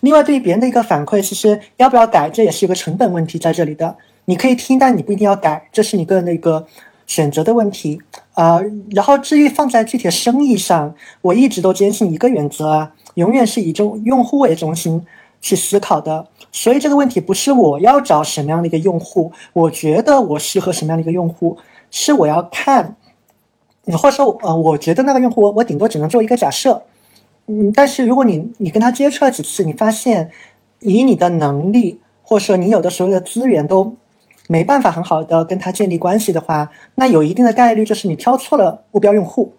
[0.00, 3.96] 另外，对于别人的一个反馈，其实要不要改，这也是一个成本问题在这里的。
[4.24, 6.66] 你可以听，但你不一定要改，这是你个人的一个
[7.06, 8.00] 选择的问题
[8.34, 8.60] 啊。
[8.90, 15.04] 然后，至于放在具体的生意上，我一直都坚信一个原则啊，永远是以中用户为中心
[15.40, 16.26] 去思考的。
[16.50, 21.56] 所以这个问题不是我要找什么样的一个用户，我觉得我适合什么样的一个用户，
[21.92, 22.96] 是我要看，
[23.92, 26.82] 或者说呃，我觉得那个用户，我我顶多只能做一个假设，
[27.46, 30.32] 嗯，但是如果你你跟他接触了几次，你发现
[30.80, 33.94] 以你的能力，或者说你有的时候的资源都
[34.48, 39.52] 没办法很好的跟他建立关系的话，那有一定的概率就是你挑错了目标用户。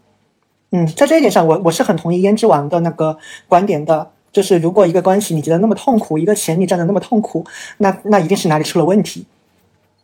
[0.72, 3.18] 嗯，在这一点上，我我是很同意胭脂王的那个
[3.48, 4.12] 观点的。
[4.32, 7.46] 就是如果一个关系你觉得那么痛苦，一个钱你赚的那么痛苦，
[7.78, 9.28] 那那一定是哪里出了问题。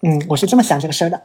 [0.04, 1.20] 嗯，我是这么想这个事儿的。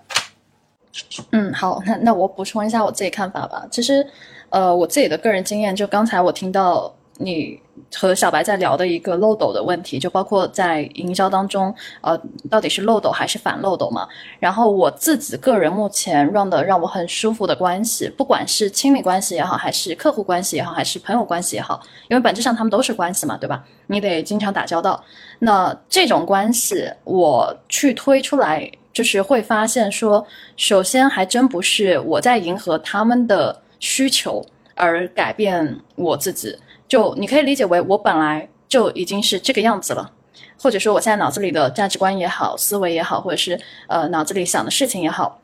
[1.33, 3.67] 嗯，好，那那我补充一下我自己看法吧。
[3.71, 4.07] 其实，
[4.51, 6.95] 呃，我自己的个人经验，就刚才我听到。
[7.19, 7.57] 你
[7.95, 12.21] 和小白在聊的一个漏斗的问题，就包括在营销当中，呃，
[12.51, 14.09] 到底是漏斗还是反漏斗嘛？
[14.41, 23.65] 然后我自己个人目前 run 的让我很舒服的关系，不管是亲密关系也好，还是客户关系也好，还是朋友关系也好，因为本质上他们都是关系嘛，对吧？
[23.87, 25.01] 你得经常打交道。
[25.39, 30.25] 那这种关系，我去推出来，就是会发现说，
[30.57, 34.43] 首先还真不是我在迎合他们的需求
[34.77, 36.57] 而改变我自己。
[36.87, 40.13] 就你可以理解为我本来就已经是这个样子了，
[40.57, 45.41] 或者说我现在脑子里的价值观也好，思维也好，或者是呃脑子里想的事情也好，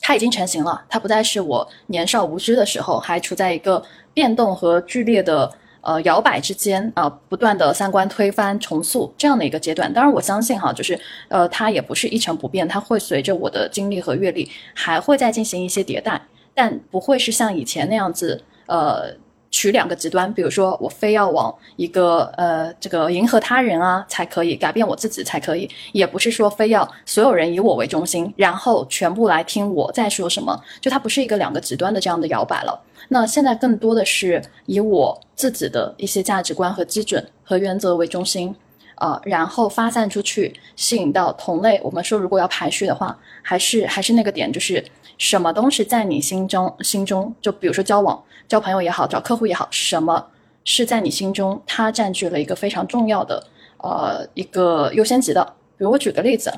[0.00, 3.82] 它已经成型了，它不再是我年少无知的时候还处在一个
[4.14, 5.50] 变动和剧烈的
[5.88, 9.92] 呃摇摆之间啊，不断的三观推翻重塑这样的一个阶段。
[9.92, 16.20] 当然我相信哈，就是呃它也不是一成不变，它会随着我的经历和阅历还会再进行一些迭代，
[16.54, 19.16] 但不会是像以前那样子呃。
[19.50, 32.78] 取两个极端，比如说我非要往一个呃这个迎合他人啊才可以改变我自己才可以，也不是说非要所有人以我为中心，然后全部来听我在说什么，就它不是一个两个极端的这样的摇摆了。
[33.08, 38.52] 那现在更多的是以我自己的一些价值观和基准和原则为中心
[38.96, 41.80] 啊，然后发散出去，吸引到同类。
[41.84, 44.84] 我们说如果要排序的话，还是还是那个点，就是
[45.16, 48.20] 什么东西在你心中心中，就比如说交往。
[48.48, 50.26] 交朋友也好，找客户也好，什么
[50.64, 53.46] 是在你心中，它占据了一个非常重要的
[53.82, 55.44] 呃一个优先级的。
[55.76, 56.52] 比如我举个例子，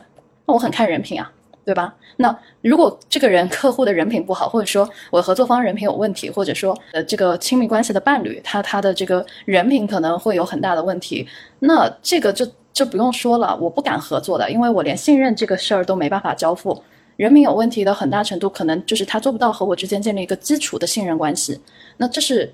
[0.46, 1.30] 那我很看人品啊，
[1.64, 1.94] 对吧？
[2.16, 11.26] 那如果这个人客户的人品不好，或者说我合作方人品有问题，或者说呃这个亲密关系的伴侣他他的这个人品可能会有很大的问题，
[11.60, 16.82] 那这个就就不用说了，我不敢合作的，因为我连信任这个事儿都没办法交付。
[17.16, 21.60] 人品有问题的很大程度可能就是他做不到和我之间建立一个基础的信任关系。
[21.98, 22.50] 那这是，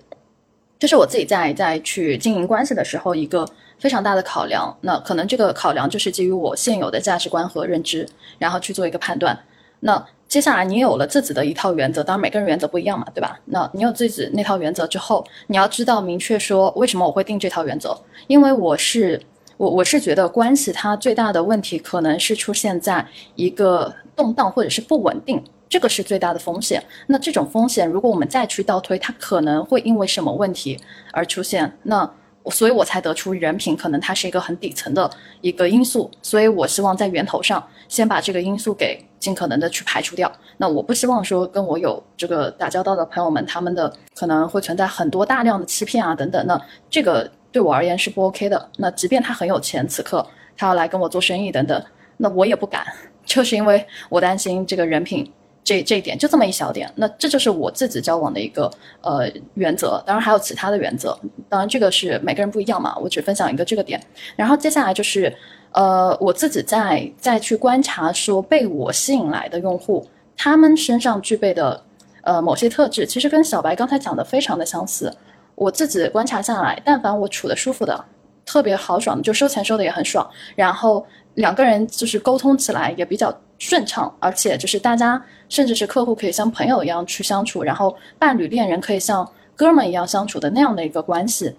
[0.78, 3.46] 这是我自己在在去经营关系的时候一个
[3.78, 4.76] 非常大的考量。
[4.82, 8.06] 那可能这个考量就是基于我现有的价值观和认知，
[8.38, 9.38] 然后去做一个判断。
[9.80, 13.38] 那接下来你有了自己的一套原则，当然每个人原则不一样嘛，对吧？
[13.44, 17.96] 那你有自己那套原则之后，你要知道明确说为什么我会定这套原则，
[18.26, 19.20] 因为我是
[19.56, 23.06] 我我是觉得关系它最大的问题可能是出现在
[23.36, 26.82] 一个动荡或者是不稳定，这个是最大的风险。
[27.06, 30.78] 那这种风险如果我们再去倒推，它可能会因为什么问题
[31.12, 31.76] 而出现？
[31.82, 32.10] 那
[32.50, 35.10] 所以我才得出人品可能它是一个很底层的
[35.40, 39.04] 一个因素，所以我希望在源头上先把这个因素给。
[39.18, 40.30] 尽可能的去排除掉。
[40.58, 46.46] 那我不希望说跟我有这个打交道的朋友们，他们的可能会存在很多大量的欺骗啊等等。
[46.46, 48.70] 那这个对我而言是不 OK 的。
[48.76, 50.24] 那即便他很有钱，此刻
[50.56, 51.82] 他要来跟我做生意等等，
[52.18, 52.86] 那我也不敢，
[53.24, 55.32] 就是因为我担心这个人品
[55.66, 56.90] 这这一点，就这么一小点。
[56.94, 58.70] 那这就是我自己交往的一个
[59.02, 60.02] 呃原则。
[60.06, 62.96] 当然还有其他的原则，当然这个是每个人不一样嘛。
[62.98, 64.00] 我只分享一个这个点。
[64.36, 65.30] 然后接下来就是。
[65.72, 71.78] 呃，我自己在再去观察说被我吸引来的用户，他们身上具备的
[72.22, 75.14] 呃某些特质，其实跟小白刚才讲的非常的相似。
[75.54, 78.02] 我自己观察下来，但凡我处的舒服的，
[78.46, 81.04] 特别豪爽的，就收钱收的也很爽，然后
[81.34, 91.54] 两个人就是沟通起来也比较顺畅，而且就是大家甚至是客户可以像朋友一样去相处，然后伴侣恋人可以像哥们一样相处的那样的一个关系。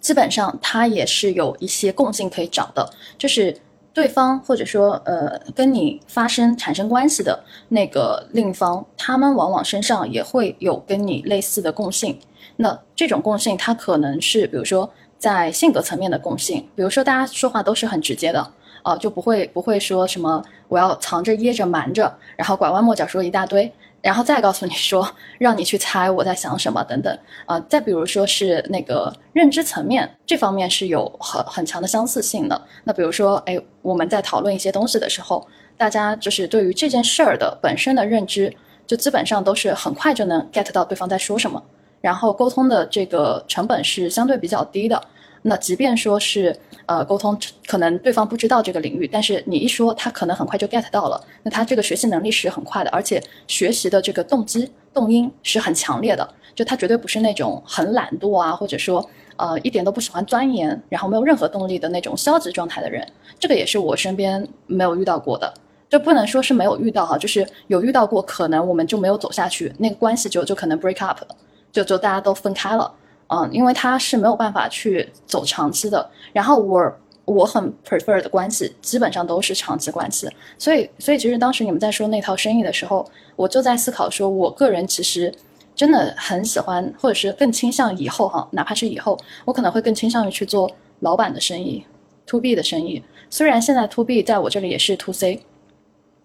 [0.00, 3.54] 基本上，他也是有一些共性可以找的，就是
[3.92, 12.18] 对方或者说呃跟你发生产生关系的那个另一方，他们往往身上也会有跟你类似的共性。
[12.56, 18.52] 那这种共性，它可能是比如说在性格层面的共性，比如说大家说话都是很直接的，
[18.84, 23.70] 哦就不会不会说什么我要藏着掖着瞒着，然后拐弯抹角说一大堆。
[24.02, 25.06] 然后再告诉你说，
[25.38, 32.58] 让你去猜我在想什么等等啊，再比如说是那个认知层面这方面是有很很强的相似性的。
[32.84, 35.46] 那比如说，哎，我们在讨论一些东西的时候，
[35.76, 38.50] 大家就是对于这件事儿的本身的认知，
[38.86, 41.62] 就基本上都是很快就能 get 到对方在说什么，
[42.00, 44.98] 然后沟通的这个成本是相对比较低的。
[45.42, 46.54] 那即便说是
[46.86, 51.18] 呃沟通，可能对方不知道这个领域，但是你一说，他可能很快就 get 到了。
[51.42, 56.28] 那他这个学习能力是很快的，而且学习的这个动机动因是很强烈的。
[56.54, 63.06] 就他绝对不是那种很懒惰啊，或者说呃一点都不喜欢钻研，然后没有任何动力的那种消极状态的人。
[63.38, 65.54] 这个也是我身边没有遇到过的，
[65.88, 71.28] 就不能说是没有遇到哈，就是有遇到过，可能我们就没有走下去，那个关系就就可能 break up 了，
[71.72, 72.92] 就就大家都分开了。
[73.32, 76.92] 嗯，因为他是没有办法去走长期的，然后我
[77.24, 80.28] 我很 prefer 的关系基本上都是长期关系，
[80.58, 85.32] 所以所以其实当时你们在说那套生意的时候，我就在思考说，我个人其实
[85.76, 90.68] 真的很喜欢，或者是更倾向以后哈，哪怕是以后，我可能会更倾向于去做
[90.98, 91.84] 老板的生意
[92.26, 93.00] ，to B 的生意。
[93.30, 95.40] 虽然现在 to B 在我这里也是 to C，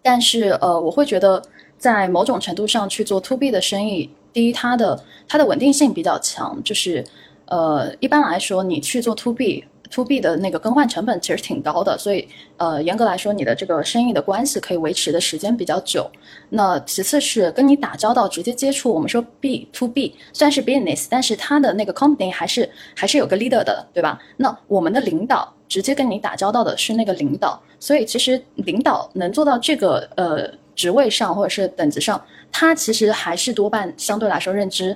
[0.02, 1.44] 但是呃，我会觉得
[1.78, 4.10] 在某种程度上去做 to B 的生意。
[4.36, 7.02] 第一，它的它的稳定性比较强，就是，
[7.46, 12.28] 呃，一般来说，你去做 to B to B 的那个更换成本其实挺高的，所以，
[12.58, 16.12] 呃，严格来说，你的这个生意的关系可以维持的时间比较久。
[16.50, 24.20] 那其次是跟你打交道、直接接触，我们说 B to B 虽然是 business，但是它的那个 company 还是还是有个 leader 的，对吧？
[24.36, 32.22] 那我们的领导直接跟你打交道的是那个领导，所以其实领导能做到这个呃职位上或者是等级上。
[32.58, 34.96] 他其实还是多半相对来说认知、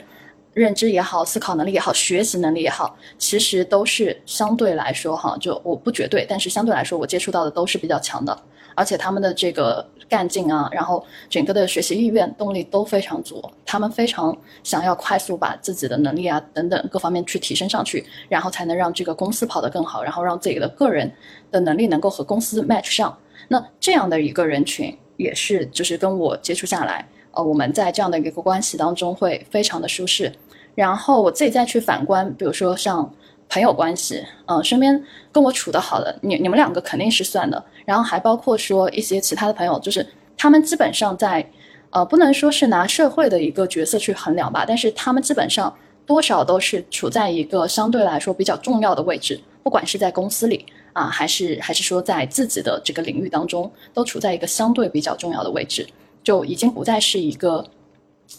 [0.53, 8.41] 认知也好，思考能力也好，学习能力也好，其实都是相对来说哈，就我不绝对，但是相对来说我接触到的都是比较强的，
[8.75, 14.33] 而且他们的这个干劲啊，然后整个的学习意愿、动力都非常足，他们非常
[14.63, 21.11] 想要快速把自己的能力啊等等各方面去提升上去，然后才能让这个公司跑得更好，然后让自己的个人
[21.51, 23.17] 的能力能够和公司 match 上。
[23.49, 27.05] 那这样的一个人群也是，就是跟我接触下来。
[27.43, 30.31] 我们在这样的一个关系当中会非常的舒适，
[30.75, 33.11] 然后我自己再去反观，比如说像
[33.49, 40.05] 朋友关系，嗯，身边跟我处的好的，你你们两个肯定是算的，然后还包括说一些其他的朋友，就是
[40.37, 41.43] 他们基本上在，
[41.89, 45.75] 呃，不能说是拿社会的一个角色去衡量吧，但是他们基本上
[46.05, 55.87] 多少都是处在一个相对来说比较重要的位置，不管是在公司里啊，还是还是说在自己的这个领域当中，都处在一个相对比较重要的位置。
[56.23, 57.65] 就已经不再是一个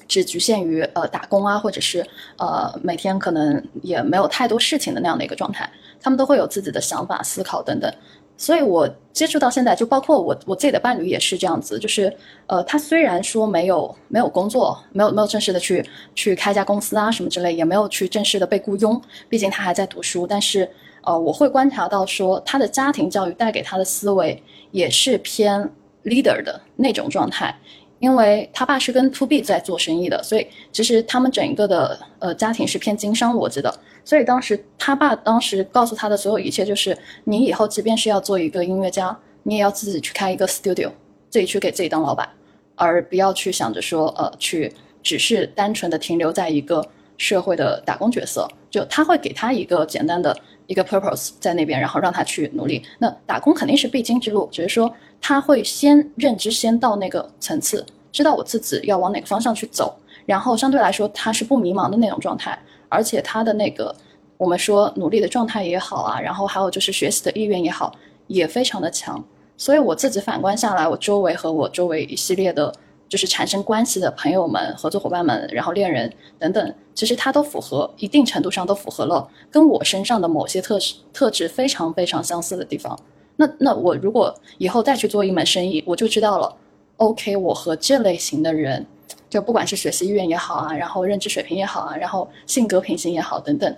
[0.07, 2.07] 只局限于呃打工啊，或者是
[2.39, 5.71] 呃每天可能也没有太多事情的那样的一个状态。
[6.01, 7.93] 他们都会有自己的想法、思考等等。
[8.37, 12.11] 所以我接触到现在，就包括我我自己的伴侣也是这样子，就是
[12.47, 20.27] 呃，他虽然说没有没有工作，没有没有正式的去去开家公司啊什么之类，也没有去正式的被雇佣，毕竟他还在读书。
[20.27, 20.67] 但是
[21.03, 25.71] 呃，我会观察到说，他的家庭教育带给他的思维也是偏
[26.05, 27.55] leader 的那种状态，
[27.99, 33.73] 因为他爸是跟 to B 在做生意的，所以其实他们整一个的呃家庭是偏经商逻辑的。
[34.05, 40.91] 所以当时他爸当时告诉他的所有一切就是，你以后即便是要做一个音乐家，你也要自己去开一个 studio，
[41.29, 42.29] 自己去给自己当老板，
[42.77, 44.73] 而不要去想着说，呃，去
[45.03, 46.85] 只是单纯的停留在一个
[47.19, 48.49] 社会的打工角色。
[48.71, 50.35] 就他会给他一个简单的
[50.71, 52.81] 一个 purpose 在那边，然后让他去努力。
[53.01, 59.93] 那打工肯定是必经之路，只是说他会先认知先到那个层次，知道我自己要往哪个方向去走，
[60.27, 62.57] 然后相对来说他是不迷茫的那种状态。
[62.89, 63.93] 而且他的那个，
[64.37, 67.93] 我们说努力的状态也好啊，然后还有就是学习的意愿也好，
[68.29, 69.23] 也非常的强。
[69.57, 72.73] 所以我自己反观下来，我周围和我周围一系列的，
[73.11, 82.99] 就是产生关系的朋友们、合作伙伴们，然后恋人等等，其实他都符合一定程度上都符合了跟我身上的某些特质特质非常非常相似的地方。
[83.37, 86.57] 那那我如果以后再去做一门生意，我就知道了。
[86.97, 88.87] OK，我和这类型的人。
[89.29, 93.77] 就不管是学习意愿也好啊，然后认知水平也好啊，然后性格品行也好等等，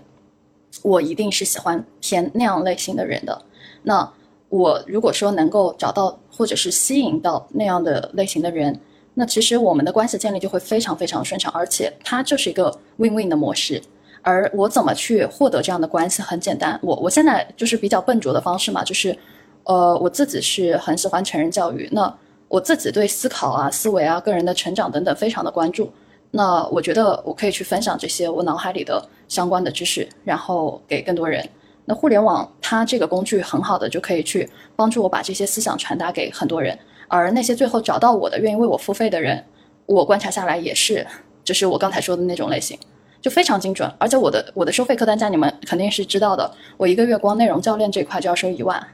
[0.83, 3.43] 我一定是喜欢偏那样类型的人的。
[3.83, 4.11] 那
[4.49, 8.79] 我如果说能够找到或者是吸引到那样的类型的人，
[9.15, 13.83] 那其实我们的关系建立就会非常非常顺畅，而且它就是一个 win-win 的模式。
[14.23, 16.23] 而我怎么去获得这样的关系？
[16.23, 19.17] 很简单，我我现在就是比较笨拙的方式嘛，就是
[19.65, 22.15] 呃，我自己是很喜欢成人教育，那。
[22.49, 25.91] 我自己对思考啊、思维啊、个人的成长等等非常的关注，
[26.33, 31.49] 那我觉得我可以去分享这些我脑海里的相关的知识，然后给更多人。
[31.87, 34.47] 那互联网它这个工具很好的就可以去
[34.77, 36.79] 帮助我把这些思想传达给很多人，
[37.09, 39.45] 而那些最后找到我的、愿意为我付费的人，
[39.87, 41.07] 我观察下来也是，
[41.45, 42.79] 就是我刚才说的那种类型，
[43.21, 43.91] 就非常精准。
[43.99, 48.85] 而且我的我的收费客单价你们肯定是知道的，我一个月光内容教练这块就要收一万。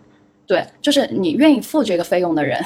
[0.47, 2.59] 对，就是你愿意付这个费用的人，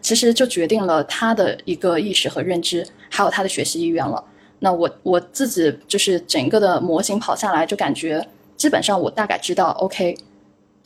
[0.00, 4.22] 其实就决定了他的一个意识和认知，还有他的学习意愿了。
[4.58, 8.26] 那我我自己就是整个的模型跑下来，就感觉
[8.56, 10.16] 基本上我大概知道，OK，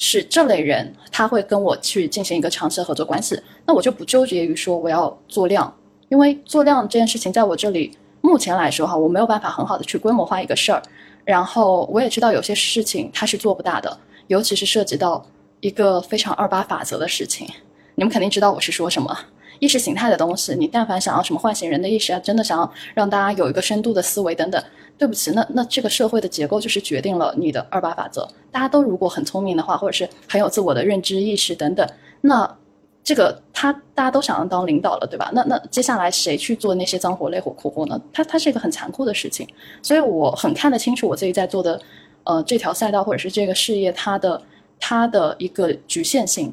[0.04, 3.40] 是这类人他会跟我去进行一个长期的合作关系。
[3.64, 5.72] 那我就不纠结于说我要做量，
[6.08, 10.82] 因为做量这件事情在我这里目前来说哈，我没有办法很好的去规模化一个事儿。
[11.24, 13.96] 然后我也知道有些事情它是做不大的，
[14.26, 15.24] 尤其是涉及到。
[15.60, 17.46] 一个非常二八法则的事情，
[17.94, 19.16] 你们肯定知道我是说什么。
[19.62, 24.60] 意识形态的东西，你但凡想要什么唤醒人的意识啊，真的想要让大家有一个深度的思维等等，
[24.98, 28.28] 对不起，那那这个社会的结构就是决定了你的二八法则。
[28.50, 31.88] 大家都如果很聪明的话，或者是很有自我的认知意识等等，
[32.22, 32.56] 那
[33.04, 35.30] 这个他大家都想要当领导了，对吧？
[35.32, 38.00] 那那接下来谁去做那些脏活累活苦活呢？
[38.12, 39.46] 他他是一个很残酷的事情，
[39.80, 41.80] 所以我很看得清楚我自己在做的，
[42.24, 44.42] 呃，这条赛道或者是这个事业它的。
[44.84, 46.52] 它的一个局限性，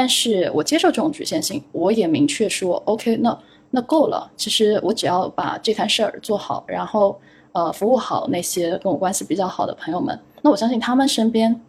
[0.00, 3.36] 但是我接受这种局限性，我也明确说，OK，那
[3.72, 4.30] 那够了。
[4.36, 7.20] 其实我只要把这摊事儿做好，然后
[7.50, 11.60] 呃服务好那些跟我关系比较好的朋友们，那我相信他们身边，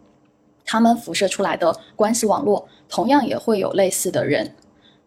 [0.64, 4.54] 他们辐射出来的关系网络，同样也会有类似的人。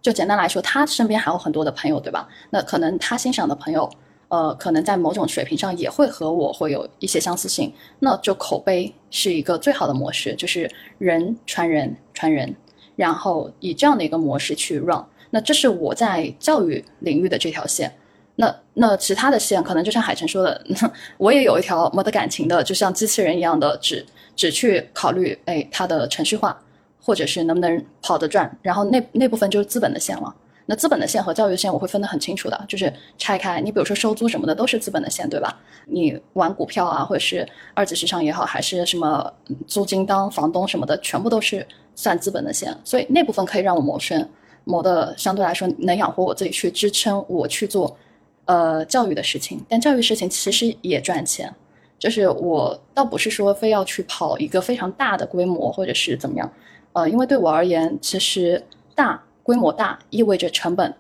[0.02, 2.28] 就简单来说，他身边还有很多的朋友，对吧？
[2.50, 3.90] 那可能他欣赏的朋友。
[4.30, 10.68] 呃，可能在某种水平上也会和我会有一些相似性，那就口碑是一个最好的模式，就是
[10.98, 12.56] 人传人传人，
[12.96, 15.04] 然后以这样的一个模式去 run。
[15.32, 17.92] 那这是我在教育领域的这条线。
[18.36, 20.60] 那那其他的线可能就像海晨说的，
[21.18, 24.04] 我也有一条没得感情的，就像机器人一样的，只
[24.36, 26.60] 只去考虑哎它的程序化，
[27.00, 30.34] 或者是能不能跑得转，然后那那部分就是资本的线了。
[30.66, 33.60] 那资本的线和教育线我会分得很清楚的，就是拆开。
[33.60, 35.60] 你比如说收租什么的都是资本的线，对吧？
[35.86, 39.32] 你玩股票啊，或者是二级市场也好，还是什么
[39.68, 42.76] 租金当房东什么的，全部都是算资本的钱。
[42.84, 44.28] 所以那部分可以让我谋生，
[44.64, 47.98] 谋的相对来说能养活我自己，去支撑我去做
[48.46, 49.64] 呃教育的事情。
[49.68, 51.54] 但教育事情其实也赚钱，
[51.98, 56.52] 就是我倒不是说非要去跑一个非常大的规模或者是怎么样，
[56.94, 58.64] 呃，因为对我而言，其实
[58.96, 59.24] 大。
[59.46, 60.96] 规模大意味着成本、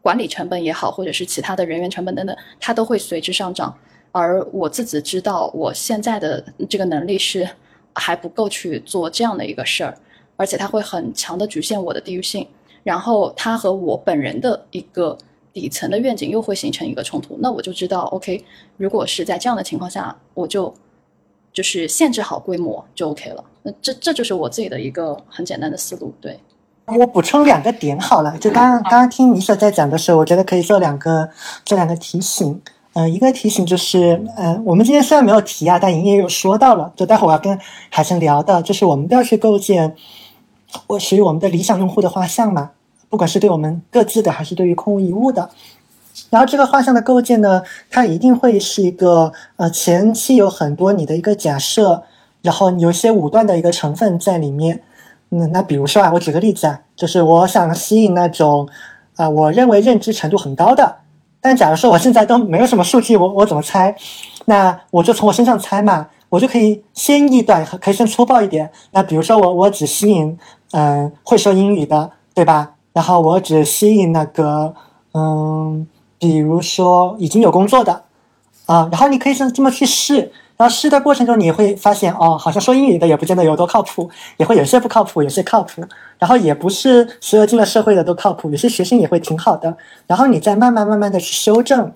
[0.00, 3.76] 管理成本也好，或者是其他的人员成本等等，它都会随之上涨。
[4.12, 7.48] 而我自己知道，我现在的这个能力是
[7.92, 9.98] 还不够去做这样的一个事儿，
[10.36, 12.46] 而且它会很强的局限我的地域性。
[12.82, 15.16] 然后它和我本人的一个
[15.52, 17.38] 底层的愿景又会形成一个冲突。
[17.40, 18.44] 那我就知道，OK，
[18.76, 20.74] 如果是在这样的情况下，我就
[21.52, 23.44] 就是限制好规模就 OK 了。
[23.62, 26.12] 那这这就是我自己的一个很简单的思路。
[26.20, 26.36] 对，
[26.86, 31.30] 我补充两个点好了，就刚刚刚听米舍在讲的时候，我觉得可以做两个
[31.64, 32.60] 做两个提醒。
[32.94, 37.56] 嗯，一个提醒就是，嗯，我们今天虽然没有提啊，但莹莹有说到了，就待会我要跟
[37.88, 39.94] 海生聊的，就是我们都要去构建
[40.86, 42.70] 我属于我们的理想用户的画像嘛，
[43.08, 45.50] 不管是对我们各自的，还是对于空无一物的。
[46.30, 52.02] 然后这个画像的构建呢，它一定会是一个呃前期有很多你的一个假设，
[52.42, 54.82] 然后有一些武断的一个成分在里面。
[55.30, 58.68] 嗯，那比如说啊，我举个例子啊，就是我想吸引那种
[59.16, 60.96] 啊，我认为认知程度很高的。
[61.40, 63.94] 但假如说我现在都没有什么数据，我我怎么猜？
[64.44, 68.70] 那我就从我身上猜嘛，我就可以先臆断，可以先粗暴一点。
[68.92, 70.38] 那比如说我我只吸引
[70.72, 72.72] 嗯会说英语的，对吧？
[72.92, 74.74] 然后我只吸引那个
[75.14, 75.86] 嗯，
[76.18, 78.02] 比如说已经有工作的
[78.66, 80.32] 啊，然后你可以这这么去试。
[80.54, 85.82] 然后试的过程中，你会发现哦，好像说英语的也不见得有多靠谱，也会有些不靠谱，有些靠谱。
[86.20, 89.76] 然后也不是所有进了社会的都靠谱，有些学生也会挺好的。
[90.06, 91.90] 然后你再慢慢慢慢的去修正，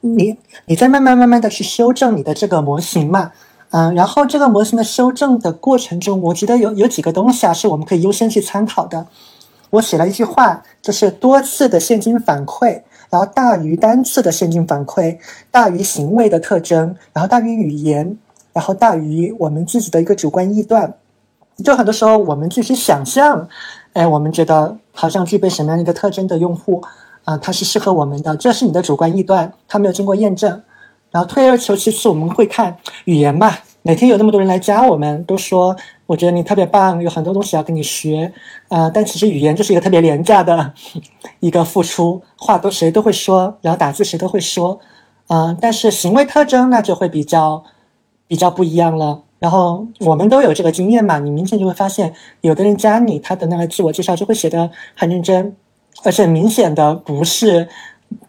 [0.00, 0.36] 你
[0.66, 3.32] 你再慢慢慢慢的去修正你的这个模型嘛，
[3.76, 9.04] 嗯，然后这个模型的修正的过程中，我觉得有有几个东西啊，是我们可以优先去参考的。
[9.70, 12.82] 我写了一句话，就是多次的现金反馈。
[13.10, 15.18] 然后大于单次的现金反馈，
[15.50, 18.16] 大于行为的特征，然后大于语言，
[18.52, 20.94] 然后大于我们自己的一个主观臆断。
[21.64, 23.48] 就很多时候我们自己想象，
[23.94, 26.80] 哎，我们觉得好像具备什么样一个特征的用户
[27.24, 30.62] 啊，他是适合我们的，这是你的主观臆断，他没有经过验证。
[31.14, 33.56] 然后退而求其次，我们会看语言嘛。
[33.82, 38.32] 每天有那么多人来加我们，都说我觉得你特别棒，有很多东西要跟你学，
[38.66, 40.72] 啊，但其实语言就是一个特别廉价的
[41.38, 44.80] 一个付出，话都谁都会说，然后打字谁都会说，
[45.28, 47.62] 啊，但是行为特征那就会比较
[48.26, 49.22] 比较不一样了。
[49.38, 55.54] 然后我们都有这个经验嘛，你明显就会发现，有的人加你，他的那个自我介绍就会写的很认真，
[56.02, 57.68] 而且明显的不是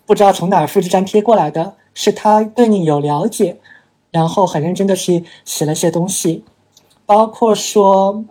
[0.06, 3.58] 不知道从哪复制粘贴过来的，是他对你有了解。
[4.12, 6.46] 然后很认真的去写了些东西，
[7.06, 8.24] 包括说，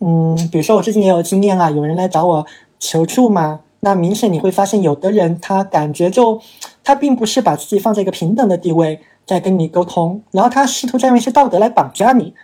[0.00, 2.44] 嗯，比如说我最近也有经验啊，有人来找我
[2.80, 6.40] 求助嘛，那明显你会发现，有的人他感觉就，
[6.82, 12.34] 他并不是把自己放在一个平等的地位在跟你沟通，然后他试图在用一些道德来绑架你。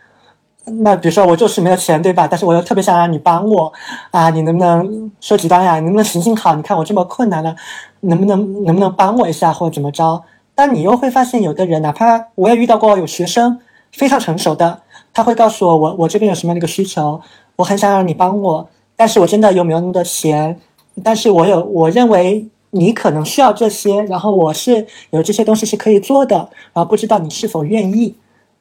[0.67, 2.29] 那比如说我就是没有钱，对吧？
[2.29, 3.73] 但是我又特别想让你帮我
[4.13, 5.81] 啊，你能不能说几单呀？
[5.81, 6.55] 你能不能行行好？
[6.55, 7.57] 你看我这么困难了，
[8.03, 10.23] 能不能能不能帮我一下，或者怎么着？
[10.61, 13.59] 但你又会发现，有的人哪怕我也遇到过有学生
[13.93, 17.19] 非常成熟的，他会告诉我，我我这边有什么样的一个需求，
[17.57, 20.61] 我很想让你帮我，但是我真的有没有那么多钱？
[21.03, 26.37] 但是我有，我认为你可能需要这些，然后我是有这些东西是可以做的，
[26.75, 28.15] 然后不知道你是否愿意？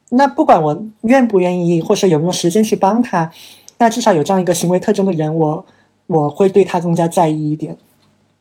[0.08, 3.30] 那不管我愿不愿意，或是有没有时间去帮他，
[3.76, 5.66] 那至少有这样一个行为特征的人，我
[6.06, 7.76] 我会对他更加在意一点。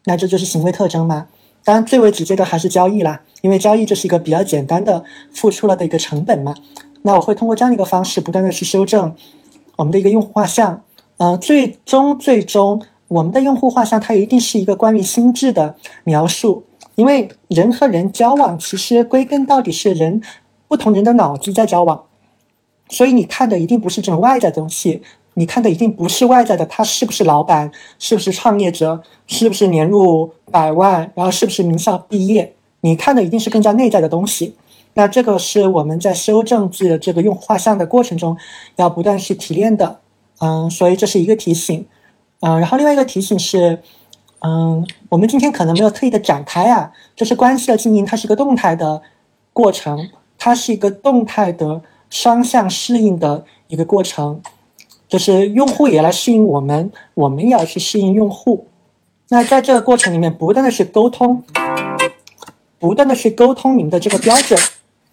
[0.06, 1.28] 那这就是行为特征吗？
[1.64, 6.56] 当然，最为直接的还是交易啦，因为交易就是一个比较简单的付出了的一个成本嘛。
[7.04, 9.16] 那我会通过这样一个方式，不断的去修正
[9.76, 10.84] 我们的一个用户画像。
[11.18, 16.64] 嗯，最终最终，我们的用户画像它一定是一个关于心智的描述，
[16.96, 20.22] 因为人和人交往，其实归根到底是人
[20.68, 22.06] 不同人的脑子在交往，
[22.88, 25.02] 所以你看的一定不是这种外在的东西。
[25.36, 32.56] 你看的一定不是外在的，他是不是老板，是不是创业者，是不是年入百万，然后是不是名校毕业？
[32.82, 34.56] 你看的一定是更加内在的东西。
[34.96, 38.36] 那这个是我们在修正自己的这个用户画像的过程中，
[38.76, 40.00] 要不断去提炼的。
[40.40, 41.86] 嗯，所以这是一个提醒。
[42.42, 43.82] 嗯，然后另外一个提醒是，
[44.40, 49.02] 嗯，我们今天可能没有特意的展开啊，就是关系的经营，它是一个动态的
[49.54, 54.42] 过程，它是一个动态的双向适应的一个过程。
[55.10, 58.68] 就是用户也来适应我们，我们也要去适应用户。
[59.30, 61.44] 那在这个过程里面，不断的去沟通，
[62.78, 64.60] 不断的去沟通你们的这个标准，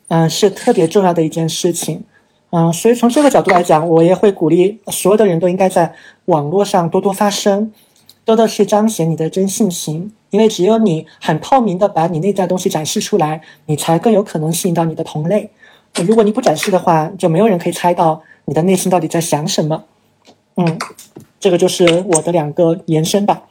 [0.08, 2.04] 嗯，是特别重要的一件事情。
[2.50, 5.92] 嗯，所以从这个角度来讲，我也会鼓励所有的人都应该在
[6.26, 7.72] 网络上多多发声，
[8.24, 10.12] 多多去彰显你的真性情。
[10.30, 15.48] 因为只有你很透明的把你内在东西展示出来，你才更有可能吸引到你的同类。
[16.04, 18.22] 如果你不展示的话，就没有人可以猜到。
[18.46, 19.84] 你的内心到底在想什么？
[20.56, 20.78] 嗯，
[21.38, 23.42] 这个就是我的两个延伸吧。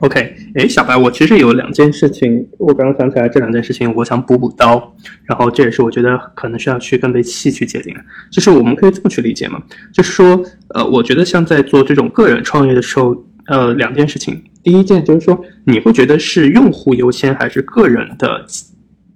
[0.00, 4.94] OK，哎，小白，我其实有两件事情，我刚刚想起来这两件事情，我想补补刀。
[5.24, 8.00] 然后这也是我觉得可能需要去跟被细去界定的。
[8.30, 9.60] 就是我们可以这么去理解嘛？
[9.92, 10.40] 就是说，
[10.74, 13.16] 呃，我觉得像在做这种个人创业的时候，
[13.46, 14.40] 呃，两件事情。
[14.62, 18.44] 第一件就是说，你会觉得是用户优先，还是个人的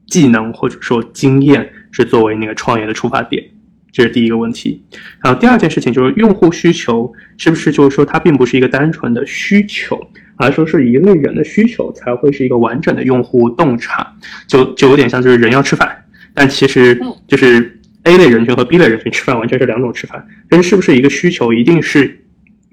[0.08, 3.44] 技能或者说经验是作为那个创业的出发点？
[3.92, 4.82] 这是第一个问题。
[5.22, 10.00] 然后第二件事情就是用户需求是不是就是说它并不是一个单纯的需求，
[10.36, 14.12] 而说是一类人的需求才会是一个完整的用户洞察，
[14.48, 16.04] 就就有点像就是人要吃饭，
[16.34, 16.98] 但其实
[17.28, 22.18] 就是 A 类人群和 B 类人群吃饭完全是两种吃饭，但是是不是一个需求一定是？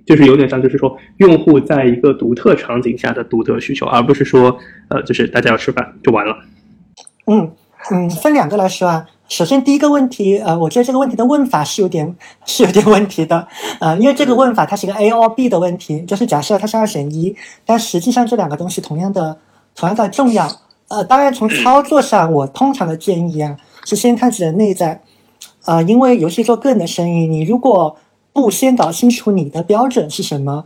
[0.05, 6.35] 就是有点像，就是说，用户在一个独特场景下的独特需求，而不是说，呃，就是大家要吃饭就完了。
[7.27, 7.51] 嗯
[7.91, 9.05] 嗯，分两个来说啊。
[9.29, 12.15] 首先第一个问题，呃，我觉得这个问题的问法是有点
[12.45, 13.47] 是有点问题的，
[13.79, 19.37] 呃，因为这个问法它是一个 AOB 的问题，就是假设它是二选一，但实际上这两个东西同样的
[19.75, 20.49] 同样的重要。
[20.87, 24.99] 呃，当然从操作上，我通常的建议啊是先看自己的内在，
[25.63, 27.95] 啊，因为尤其做个人的生意，你如果
[28.33, 30.65] 不先搞清楚你的标准是什么，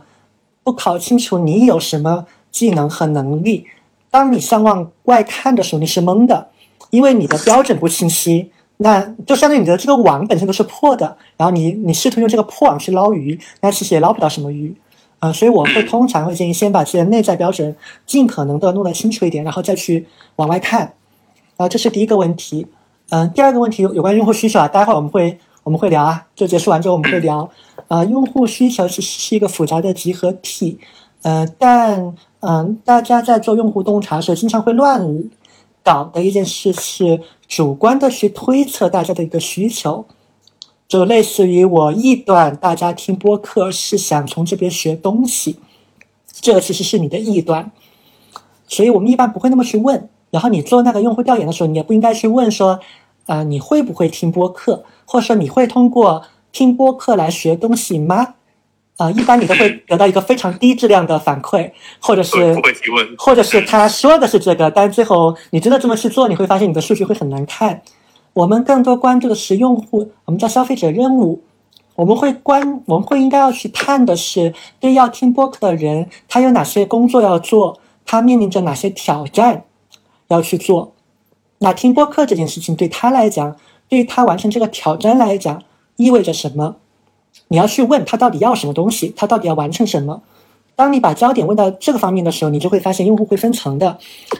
[0.62, 3.66] 不搞清楚你有什么技能和能力，
[4.10, 6.48] 当你向往外看的时候，你是懵的，
[6.88, 14.74] 因为你的标准不清晰，那就相当于你的这个网本身都是破的，然后你你试图用这个破网去捞鱼，那其实也捞不到什么鱼，
[15.18, 17.74] 啊，所以我会通常会建议先把自己的内在标准
[18.06, 20.06] 尽可能的弄得清楚一点，然后再去
[20.36, 20.94] 往外看，
[21.56, 22.66] 啊，这是第一个问题，
[23.10, 25.38] 嗯，第二个问题有关用户需求啊，待会儿我们会。
[25.64, 27.48] 我们会聊啊，就结束完之后我们会聊，
[27.88, 30.78] 啊，用户需求是是一个复杂的集合体，
[31.22, 35.02] 呃，但嗯，大家在做用户洞察时经常会乱
[35.84, 40.06] 搞的一件事是主观的去推测大家的一个需求，
[40.88, 45.58] 就类似于我臆断大家听播客是想从这边学东西，
[46.40, 47.70] 这其实是你的臆断，
[48.66, 52.80] 所以我们一般不会那么去问，然后你做那个用户调研的时候，你也不应该去问说，
[53.26, 54.84] 啊，你会不会听播客？
[55.04, 58.36] 或者说你会通过听播客来学东西吗？
[58.96, 67.82] 啊，一般你都会得到一个非常低质量的反馈，或者是不会提问，或者是他说的是这个，但最后你真的这么去做，你会发现你的数据会很难看。
[68.32, 71.42] 我们更多关注的是用户，我们叫消费者任务。
[71.96, 79.64] 我们会关，我们会应该要去看的是，对要听播客的人，他有哪些工作要做，他面临着哪些挑战
[80.28, 80.92] 要去做。
[81.58, 83.56] 那听播客这件事情对他来讲。
[83.86, 85.62] 对于他完成这个挑战来讲，
[85.96, 86.76] 意味着什么？
[87.54, 90.22] 你要去问他到底要什么东西，他到底要完成什么？
[90.74, 93.96] 当你把焦点问到这个方面的时候，你就会发现用户会分层的。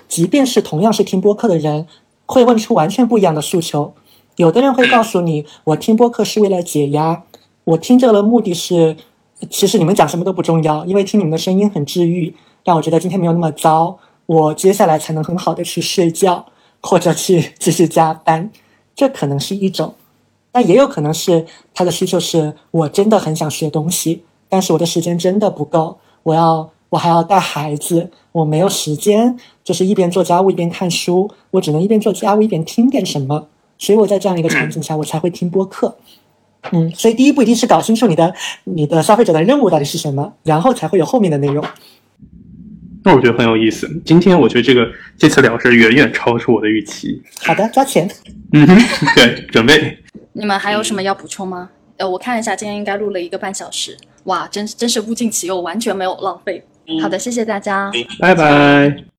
[0.08, 1.86] 即便是同样是听播客的人，
[2.26, 3.94] 会问出完全不一样的诉求。
[4.34, 7.22] 有的人会告诉你，我听播客是为了解压，
[7.62, 8.96] 我听这个的目的是，
[9.48, 12.34] 其实你们讲什么都不重要，因为听你们的声音很治愈，
[12.64, 13.96] 让我觉得今天没有那么糟，
[14.26, 16.46] 我接下来才能很好的去睡觉
[16.80, 18.50] 或者去继续加班。
[18.96, 19.94] 这可能是一种，
[20.54, 21.44] 但也有可能是
[21.74, 33.48] 他的需求是我真的很想学东西，但是我的时间真的不够，我要我还要带孩子，我没有时间，就是一边做家务一边看书，我只能一边做家务一边听点什么，
[33.78, 35.96] 所以我在这样一个场景下，我才会听播客。
[36.70, 38.32] 嗯，所以第一步一定是搞清楚你的
[38.62, 41.64] 你的消费者的任务到底是什么，然后才会有后面的内容。
[43.02, 43.90] 那我觉得很有意思。
[44.04, 44.86] 今天我觉得这个
[45.18, 47.20] 这次聊是远远超出我的预期。
[47.42, 48.08] 好的，抓钱。
[48.52, 48.64] 嗯，
[49.16, 49.98] 对，准备。
[50.34, 51.70] 你们还有什么要补充吗？
[51.96, 53.96] 呃，我看一下，今天应该录了一个半小时。
[54.24, 56.64] 哇，真真是物尽其用，完全没有浪费。
[57.00, 57.90] 好的，谢谢大家。
[58.18, 59.13] 拜拜。